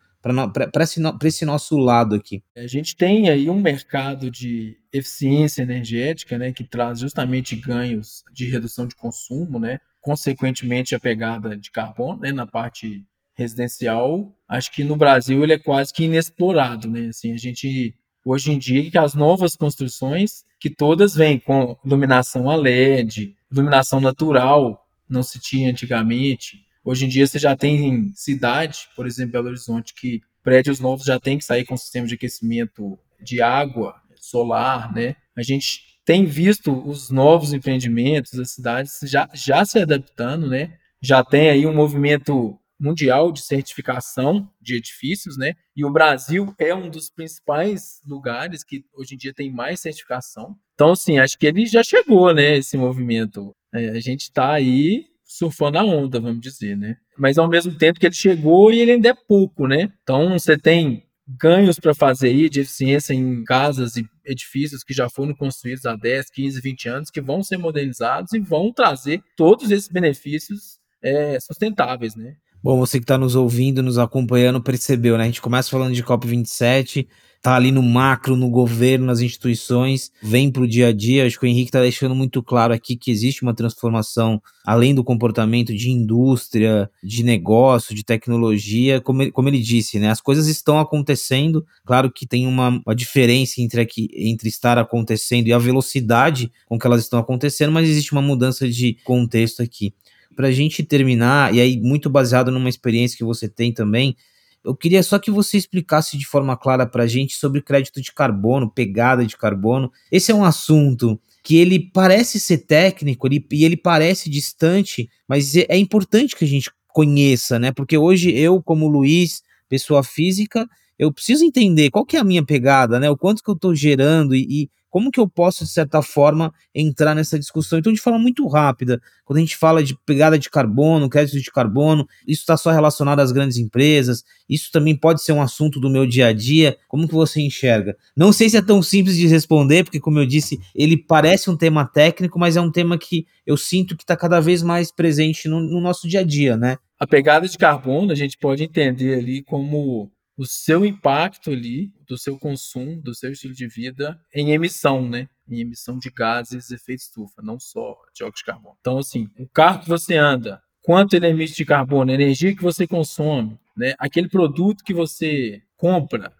para 0.72 0.84
esse, 0.84 1.02
esse 1.24 1.46
nosso 1.46 1.78
lado 1.78 2.16
aqui? 2.16 2.44
A 2.56 2.68
gente 2.68 2.96
tem 2.96 3.30
aí 3.30 3.50
um 3.50 3.60
mercado 3.60 4.30
de 4.32 4.78
eficiência 4.92 5.62
energética, 5.62 6.38
né, 6.38 6.52
que 6.52 6.64
traz 6.64 7.00
justamente 7.00 7.56
ganhos 7.56 8.24
de 8.34 8.50
redução 8.50 8.88
de 8.88 8.96
consumo, 8.96 9.60
né, 9.60 9.80
consequentemente 10.02 10.96
a 10.96 11.00
pegada 11.00 11.58
de 11.58 11.72
carbono, 11.72 12.22
né, 12.22 12.32
na 12.32 12.48
parte 12.48 13.04
residencial, 13.36 14.36
acho 14.48 14.72
que 14.72 14.84
no 14.84 14.96
Brasil 14.96 15.44
ele 15.44 15.54
é 15.54 15.60
quase 15.60 15.94
que 15.94 16.06
inexplorado, 16.06 16.90
né, 16.90 17.08
assim, 17.10 17.34
a 17.34 17.38
gente 17.38 17.96
hoje 18.26 18.52
em 18.52 18.58
dia 18.58 18.90
que 18.92 18.98
as 18.98 19.14
novas 19.14 19.56
construções 19.56 20.44
que 20.60 20.70
todas 20.70 21.16
vêm 21.16 21.40
com 21.40 21.78
iluminação 21.86 22.50
a 22.50 22.56
LED, 22.56 23.36
iluminação 23.52 24.02
natural, 24.02 24.86
não 25.08 25.24
se 25.24 25.40
tinha 25.40 25.70
antigamente, 25.70 26.67
Hoje 26.88 27.04
em 27.04 27.10
dia 27.10 27.28
você 27.28 27.38
já 27.38 27.54
tem 27.54 28.14
cidade, 28.16 28.88
por 28.96 29.06
exemplo, 29.06 29.34
Belo 29.34 29.48
Horizonte, 29.48 29.94
que 29.94 30.22
prédios 30.42 30.80
novos 30.80 31.06
já 31.06 31.20
tem 31.20 31.38
que 31.38 31.44
sair 31.44 31.66
com 31.66 31.76
sistema 31.76 32.08
de 32.08 32.16
aquecimento 32.16 32.98
de 33.22 33.42
água 33.42 33.94
solar, 34.16 34.94
né? 34.94 35.18
A 35.36 35.44
gente 35.44 35.82
tem 36.06 36.24
visto 36.24 36.72
os 36.88 37.10
novos 37.10 37.52
empreendimentos, 37.52 38.40
as 38.40 38.52
cidades 38.52 39.00
já, 39.04 39.28
já 39.34 39.66
se 39.66 39.78
adaptando, 39.80 40.48
né? 40.48 40.78
Já 41.02 41.26
tem 41.26 41.50
aí 41.50 41.68
um 41.68 41.76
movimento 41.76 42.58
mundial 42.80 43.34
de 43.34 43.42
certificação 43.42 44.50
de 44.62 44.78
edifícios, 44.78 45.38
né? 45.38 45.56
E 45.76 45.84
o 45.84 45.92
Brasil 45.92 46.56
é 46.58 46.74
um 46.74 46.90
dos 46.90 47.10
principais 47.10 48.00
lugares 48.08 48.64
que 48.64 48.86
hoje 48.94 49.16
em 49.16 49.18
dia 49.18 49.34
tem 49.34 49.52
mais 49.52 49.82
certificação. 49.82 50.56
Então, 50.74 50.92
assim, 50.92 51.20
acho 51.20 51.38
que 51.38 51.48
ele 51.48 51.66
já 51.66 51.84
chegou, 51.84 52.34
né? 52.34 52.56
Esse 52.56 52.78
movimento. 52.78 53.54
É, 53.74 53.90
a 53.90 54.00
gente 54.00 54.22
está 54.22 54.54
aí 54.54 55.17
surfando 55.28 55.78
a 55.78 55.84
onda, 55.84 56.20
vamos 56.22 56.40
dizer, 56.40 56.78
né? 56.78 56.96
Mas 57.18 57.38
ao 57.38 57.50
mesmo 57.50 57.78
tempo 57.78 58.00
que 58.00 58.06
ele 58.06 58.16
chegou 58.16 58.72
e 58.72 58.80
ele 58.80 58.94
ainda 58.94 59.10
é 59.10 59.14
pouco, 59.14 59.68
né? 59.68 59.92
Então 60.02 60.40
você 60.40 60.58
tem 60.58 61.04
ganhos 61.28 61.78
para 61.78 61.94
fazer 61.94 62.30
aí 62.30 62.50
de 62.50 62.62
eficiência 62.62 63.14
em 63.14 63.44
casas 63.44 63.98
e 63.98 64.08
edifícios 64.26 64.84
que 64.84 64.94
já 64.94 65.10
foram 65.10 65.36
construídos 65.36 65.86
há 65.86 65.96
10, 65.96 66.30
15, 66.30 66.62
20 66.62 66.90
anos, 66.90 67.10
que 67.12 67.20
vão 67.20 67.44
ser 67.44 67.58
modernizados 67.58 68.32
e 68.32 68.40
vão 68.40 68.72
trazer 68.72 69.22
todos 69.36 69.70
esses 69.70 69.90
benefícios 69.90 70.80
é, 71.04 71.38
sustentáveis, 71.42 72.16
né? 72.16 72.36
Bom, 72.64 72.78
você 72.78 72.98
que 72.98 73.04
está 73.04 73.18
nos 73.18 73.36
ouvindo, 73.36 73.84
nos 73.84 73.98
acompanhando, 73.98 74.62
percebeu, 74.62 75.18
né? 75.18 75.24
A 75.24 75.28
gente 75.28 75.42
começa 75.42 75.70
falando 75.70 75.94
de 75.94 76.04
COP27, 76.04 77.08
tá 77.42 77.56
ali 77.56 77.72
no 77.72 77.84
macro, 77.84 78.36
no 78.36 78.50
governo, 78.50 79.06
nas 79.06 79.22
instituições, 79.22 80.12
vem 80.22 80.52
para 80.52 80.64
o 80.64 80.68
dia 80.68 80.88
a 80.88 80.94
dia. 80.94 81.26
Acho 81.26 81.40
que 81.40 81.46
o 81.46 81.50
Henrique 81.50 81.70
está 81.70 81.82
deixando 81.82 82.16
muito 82.16 82.42
claro 82.44 82.74
aqui 82.74 82.96
que 82.96 83.12
existe 83.12 83.44
uma 83.44 83.54
transformação 83.54 84.42
além 84.66 84.94
do 84.94 85.04
comportamento 85.04 85.74
de 85.74 85.90
indústria, 85.90 86.90
de 87.02 87.24
negócio, 87.24 87.96
de 87.96 88.04
tecnologia, 88.04 89.00
como 89.00 89.22
ele, 89.22 89.32
como 89.32 89.48
ele 89.48 89.60
disse, 89.60 89.98
né? 89.98 90.10
As 90.10 90.20
coisas 90.20 90.48
estão 90.48 90.78
acontecendo. 90.78 91.66
Claro 91.86 92.12
que 92.12 92.28
tem 92.28 92.46
uma, 92.46 92.82
uma 92.86 92.94
diferença 92.94 93.62
entre, 93.62 93.80
aqui, 93.80 94.10
entre 94.14 94.50
estar 94.50 94.78
acontecendo 94.78 95.48
e 95.48 95.54
a 95.54 95.58
velocidade 95.58 96.52
com 96.68 96.78
que 96.78 96.86
elas 96.86 97.02
estão 97.02 97.18
acontecendo, 97.18 97.72
mas 97.72 97.88
existe 97.88 98.12
uma 98.12 98.22
mudança 98.22 98.68
de 98.68 98.98
contexto 99.06 99.62
aqui. 99.62 99.94
Para 100.36 100.50
a 100.50 100.52
gente 100.52 100.84
terminar, 100.84 101.56
e 101.56 101.62
aí 101.62 101.80
muito 101.80 102.10
baseado 102.10 102.52
numa 102.52 102.70
experiência 102.70 103.18
que 103.18 103.24
você 103.24 103.48
tem 103.48 103.72
também, 103.72 104.16
eu 104.64 104.76
queria 104.76 105.02
só 105.02 105.18
que 105.18 105.32
você 105.32 105.58
explicasse 105.58 106.18
de 106.18 106.26
forma 106.26 106.58
clara 106.58 106.86
para 106.86 107.04
a 107.04 107.08
gente 107.08 107.36
sobre 107.36 107.62
crédito 107.62 108.02
de 108.02 108.12
carbono, 108.12 108.70
pegada 108.70 109.26
de 109.26 109.38
carbono. 109.38 109.92
Esse 110.12 110.32
é 110.32 110.36
um 110.36 110.44
assunto 110.44 111.20
que 111.44 111.58
ele 111.58 111.80
parece 111.80 112.40
ser 112.40 112.60
técnico 112.60 113.26
ele, 113.28 113.46
e 113.52 113.64
ele 113.64 113.78
parece 113.78 114.30
distante, 114.30 115.10
mas 115.28 115.56
é, 115.56 115.66
é 115.70 115.78
importante 115.78 116.36
que 116.36 116.44
a 116.44 116.48
gente 116.48 116.70
conheça, 116.90 117.58
né? 117.58 117.72
Porque 117.72 117.98
hoje 117.98 118.36
eu, 118.36 118.62
como 118.62 118.88
Luiz, 118.88 119.42
pessoa 119.70 120.04
física, 120.04 120.68
eu 120.98 121.12
preciso 121.12 121.44
entender 121.44 121.90
qual 121.90 122.06
que 122.06 122.18
é 122.18 122.20
a 122.20 122.24
minha 122.24 122.44
pegada, 122.44 123.00
né? 123.00 123.10
O 123.10 123.18
quanto 123.18 123.44
que 123.44 123.50
eu 123.50 123.56
estou 123.56 123.76
gerando 123.76 124.36
e, 124.36 124.64
e 124.64 124.70
como 124.90 125.12
que 125.12 125.20
eu 125.20 125.28
posso, 125.28 125.64
de 125.64 125.70
certa 125.70 126.02
forma, 126.02 126.52
entrar 126.74 127.14
nessa 127.14 127.38
discussão? 127.38 127.78
Então, 127.78 127.92
de 127.94 128.00
forma 128.00 128.18
muito 128.18 128.48
rápida, 128.48 129.02
quando 129.26 129.38
a 129.38 129.42
gente 129.42 129.56
fala 129.56 129.84
de 129.84 129.96
pegada 130.06 130.40
de 130.40 130.50
carbono, 130.50 131.10
crédito 131.10 131.40
de 131.40 131.52
carbono, 131.52 132.08
isso 132.26 132.42
está 132.42 132.56
só 132.56 132.72
relacionado 132.72 133.20
às 133.20 133.32
grandes 133.32 133.58
empresas, 133.58 134.24
isso 134.50 134.72
também 134.72 134.96
pode 134.96 135.22
ser 135.22 135.34
um 135.34 135.42
assunto 135.42 135.80
do 135.80 135.90
meu 135.90 136.06
dia 136.08 136.28
a 136.28 136.34
dia, 136.34 136.78
como 136.88 137.08
que 137.08 137.14
você 137.14 137.42
enxerga? 137.42 137.96
Não 138.16 138.32
sei 138.32 138.50
se 138.50 138.58
é 138.58 138.62
tão 138.62 138.82
simples 138.82 139.18
de 139.18 139.28
responder, 139.28 139.84
porque, 139.84 140.00
como 140.00 140.20
eu 140.20 140.26
disse, 140.26 140.60
ele 140.74 140.98
parece 140.98 141.50
um 141.50 141.58
tema 141.58 141.86
técnico, 141.86 142.40
mas 142.40 142.56
é 142.56 142.62
um 142.62 142.72
tema 142.72 142.98
que 142.98 143.28
eu 143.46 143.58
sinto 143.58 143.96
que 143.96 144.04
está 144.04 144.16
cada 144.16 144.40
vez 144.40 144.64
mais 144.64 144.92
presente 144.92 145.48
no, 145.48 145.60
no 145.60 145.82
nosso 145.82 146.08
dia 146.08 146.22
a 146.22 146.24
dia, 146.24 146.58
né? 146.58 146.78
A 147.00 147.06
pegada 147.06 147.48
de 147.48 147.58
carbono 147.58 148.12
a 148.12 148.16
gente 148.16 148.36
pode 148.38 148.64
entender 148.64 149.20
ali 149.20 149.44
como 149.44 150.10
o 150.38 150.46
seu 150.46 150.86
impacto 150.86 151.50
ali, 151.50 151.92
do 152.08 152.18
seu 152.18 152.38
consumo, 152.38 153.02
do 153.02 153.16
seu 153.16 153.32
estilo 153.32 153.56
de 153.56 153.68
vida 153.68 154.20
em 154.34 154.52
emissão, 154.52 155.10
né? 155.10 155.28
Em 155.50 155.62
emissão 155.62 155.98
de 155.98 156.12
gases 156.12 156.68
de 156.68 156.76
efeito 156.76 157.00
estufa, 157.00 157.42
não 157.42 157.60
só 157.60 157.98
dióxido 158.14 158.38
de 158.38 158.44
carbono. 158.46 158.78
Então, 158.80 159.00
assim, 159.00 159.28
o 159.40 159.48
carro 159.48 159.82
que 159.82 159.90
você 159.90 160.16
anda, 160.16 160.62
quanto 160.84 161.16
ele 161.16 161.28
emite 161.28 161.56
de 161.56 161.66
carbono, 161.66 162.12
a 162.12 162.14
energia 162.14 162.56
que 162.56 162.62
você 162.62 162.86
consome, 162.86 163.60
né? 163.76 163.96
Aquele 163.98 164.30
produto 164.30 164.84
que 164.84 164.94
você 164.94 165.62
compra, 165.76 166.32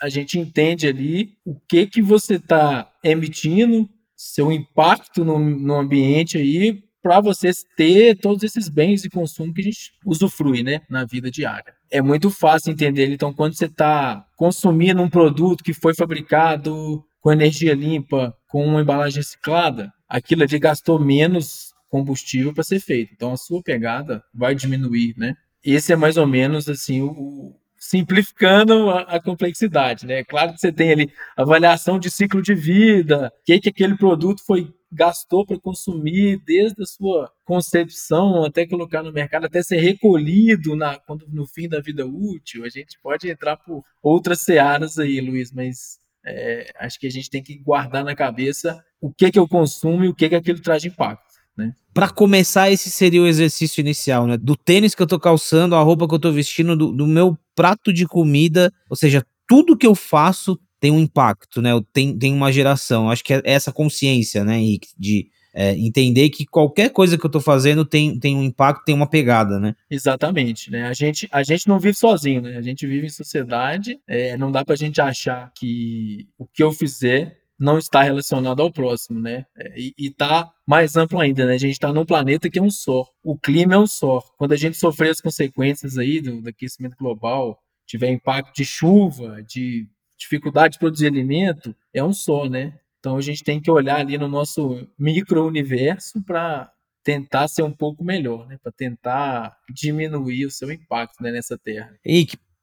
a 0.00 0.08
gente 0.10 0.38
entende 0.38 0.86
ali 0.86 1.36
o 1.44 1.58
que 1.58 1.86
que 1.86 2.02
você 2.02 2.34
está 2.34 2.92
emitindo, 3.02 3.88
seu 4.14 4.52
impacto 4.52 5.24
no, 5.24 5.38
no 5.38 5.74
ambiente 5.74 6.36
aí, 6.36 6.82
para 7.02 7.20
você 7.20 7.50
ter 7.76 8.16
todos 8.16 8.42
esses 8.42 8.68
bens 8.68 9.02
de 9.02 9.08
consumo 9.08 9.54
que 9.54 9.60
a 9.60 9.64
gente 9.64 9.92
usufrui, 10.04 10.62
né, 10.62 10.82
na 10.90 11.04
vida 11.04 11.30
diária 11.30 11.75
é 11.90 12.00
muito 12.02 12.30
fácil 12.30 12.72
entender. 12.72 13.10
Então, 13.12 13.32
quando 13.32 13.54
você 13.54 13.66
está 13.66 14.24
consumindo 14.36 15.02
um 15.02 15.10
produto 15.10 15.64
que 15.64 15.72
foi 15.72 15.94
fabricado 15.94 17.04
com 17.20 17.32
energia 17.32 17.74
limpa, 17.74 18.34
com 18.48 18.64
uma 18.64 18.82
embalagem 18.82 19.18
reciclada, 19.18 19.92
aquilo 20.08 20.42
ali 20.42 20.58
gastou 20.58 20.98
menos 20.98 21.72
combustível 21.88 22.52
para 22.52 22.64
ser 22.64 22.80
feito. 22.80 23.12
Então, 23.14 23.32
a 23.32 23.36
sua 23.36 23.62
pegada 23.62 24.22
vai 24.34 24.54
diminuir, 24.54 25.14
né? 25.16 25.34
Esse 25.64 25.92
é 25.92 25.96
mais 25.96 26.16
ou 26.16 26.26
menos 26.26 26.68
assim 26.68 27.02
o, 27.02 27.56
simplificando 27.88 28.90
a, 28.90 29.02
a, 29.02 29.22
complexidade, 29.22 30.06
né? 30.06 30.24
Claro 30.24 30.52
que 30.52 30.60
você 30.60 30.72
tem 30.72 30.92
ali 30.92 31.12
avaliação 31.36 31.98
de 31.98 32.10
ciclo 32.10 32.42
de 32.42 32.54
vida, 32.54 33.32
o 33.40 33.44
que, 33.44 33.60
que 33.60 33.68
aquele 33.68 33.96
produto 33.96 34.42
foi 34.44 34.74
gastou 34.90 35.44
para 35.44 35.58
consumir 35.58 36.40
desde 36.44 36.82
a 36.82 36.86
sua 36.86 37.30
concepção 37.44 38.44
até 38.44 38.66
colocar 38.66 39.02
no 39.02 39.12
mercado, 39.12 39.46
até 39.46 39.62
ser 39.62 39.76
recolhido 39.78 40.74
na, 40.74 40.98
quando, 40.98 41.26
no 41.28 41.46
fim 41.46 41.68
da 41.68 41.80
vida 41.80 42.06
útil. 42.06 42.64
A 42.64 42.68
gente 42.68 42.98
pode 43.02 43.28
entrar 43.28 43.56
por 43.56 43.82
outras 44.02 44.40
searas 44.40 44.98
aí, 44.98 45.20
Luiz, 45.20 45.52
mas 45.52 45.98
é, 46.24 46.70
acho 46.78 46.98
que 46.98 47.06
a 47.06 47.10
gente 47.10 47.30
tem 47.30 47.42
que 47.42 47.58
guardar 47.58 48.04
na 48.04 48.14
cabeça 48.14 48.82
o 49.00 49.12
que, 49.12 49.30
que 49.30 49.38
eu 49.38 49.48
consumo 49.48 50.04
e 50.04 50.08
o 50.08 50.14
que, 50.14 50.28
que 50.28 50.34
aquilo 50.34 50.60
traz 50.60 50.82
de 50.82 50.88
impacto. 50.88 51.25
Né? 51.56 51.72
Para 51.94 52.10
começar, 52.10 52.70
esse 52.70 52.90
seria 52.90 53.22
o 53.22 53.26
exercício 53.26 53.80
inicial, 53.80 54.26
né? 54.26 54.36
Do 54.36 54.56
tênis 54.56 54.94
que 54.94 55.02
eu 55.02 55.06
tô 55.06 55.18
calçando, 55.18 55.74
a 55.74 55.80
roupa 55.80 56.06
que 56.06 56.14
eu 56.14 56.18
tô 56.18 56.30
vestindo, 56.30 56.76
do, 56.76 56.92
do 56.92 57.06
meu 57.06 57.38
prato 57.54 57.92
de 57.92 58.06
comida, 58.06 58.72
ou 58.90 58.96
seja, 58.96 59.24
tudo 59.48 59.76
que 59.76 59.86
eu 59.86 59.94
faço 59.94 60.58
tem 60.78 60.90
um 60.90 61.00
impacto, 61.00 61.62
né? 61.62 61.70
Tem, 61.92 62.16
tem 62.18 62.32
uma 62.32 62.52
geração. 62.52 63.10
Acho 63.10 63.24
que 63.24 63.32
é 63.32 63.42
essa 63.44 63.72
consciência, 63.72 64.44
né, 64.44 64.58
Henrique, 64.58 64.88
de 64.98 65.30
é, 65.54 65.72
entender 65.72 66.28
que 66.28 66.44
qualquer 66.44 66.90
coisa 66.90 67.16
que 67.16 67.24
eu 67.24 67.28
estou 67.28 67.40
fazendo 67.40 67.82
tem, 67.82 68.18
tem 68.18 68.36
um 68.36 68.42
impacto, 68.42 68.84
tem 68.84 68.94
uma 68.94 69.08
pegada, 69.08 69.58
né? 69.58 69.74
Exatamente, 69.90 70.70
né? 70.70 70.86
A 70.86 70.92
gente, 70.92 71.26
a 71.32 71.42
gente 71.42 71.66
não 71.66 71.78
vive 71.78 71.96
sozinho, 71.96 72.42
né? 72.42 72.58
A 72.58 72.62
gente 72.62 72.86
vive 72.86 73.06
em 73.06 73.10
sociedade, 73.10 73.98
é, 74.06 74.36
não 74.36 74.52
dá 74.52 74.62
para 74.62 74.74
a 74.74 74.76
gente 74.76 75.00
achar 75.00 75.50
que 75.56 76.28
o 76.38 76.46
que 76.46 76.62
eu 76.62 76.72
fizer 76.72 77.38
não 77.58 77.78
está 77.78 78.02
relacionado 78.02 78.60
ao 78.60 78.70
próximo, 78.70 79.20
né? 79.20 79.46
É, 79.56 79.74
e, 79.78 79.94
está 79.98 80.52
mais 80.66 80.96
amplo 80.96 81.20
ainda, 81.20 81.46
né? 81.46 81.54
A 81.54 81.58
gente 81.58 81.72
está 81.72 81.92
num 81.92 82.04
planeta 82.04 82.50
que 82.50 82.58
é 82.58 82.62
um 82.62 82.70
só. 82.70 83.06
O 83.22 83.38
clima 83.38 83.74
é 83.74 83.78
um 83.78 83.86
só. 83.86 84.20
Quando 84.36 84.52
a 84.52 84.56
gente 84.56 84.76
sofrer 84.76 85.10
as 85.10 85.20
consequências 85.20 85.96
aí 85.96 86.20
do, 86.20 86.42
do 86.42 86.48
aquecimento 86.48 86.96
global, 86.96 87.58
tiver 87.86 88.10
impacto 88.10 88.54
de 88.54 88.64
chuva, 88.64 89.42
de 89.42 89.88
dificuldade 90.18 90.74
de 90.74 90.78
produzir 90.78 91.06
alimento, 91.06 91.74
é 91.94 92.02
um 92.02 92.12
só, 92.12 92.48
né? 92.48 92.78
Então 92.98 93.16
a 93.16 93.20
gente 93.20 93.44
tem 93.44 93.60
que 93.60 93.70
olhar 93.70 94.00
ali 94.00 94.18
no 94.18 94.28
nosso 94.28 94.86
micro-universo 94.98 96.22
para 96.22 96.72
tentar 97.04 97.46
ser 97.46 97.62
um 97.62 97.70
pouco 97.70 98.02
melhor, 98.02 98.46
né? 98.48 98.58
Para 98.60 98.72
tentar 98.72 99.56
diminuir 99.72 100.44
o 100.44 100.50
seu 100.50 100.72
impacto 100.72 101.22
né, 101.22 101.30
nessa 101.30 101.56
terra. 101.56 101.96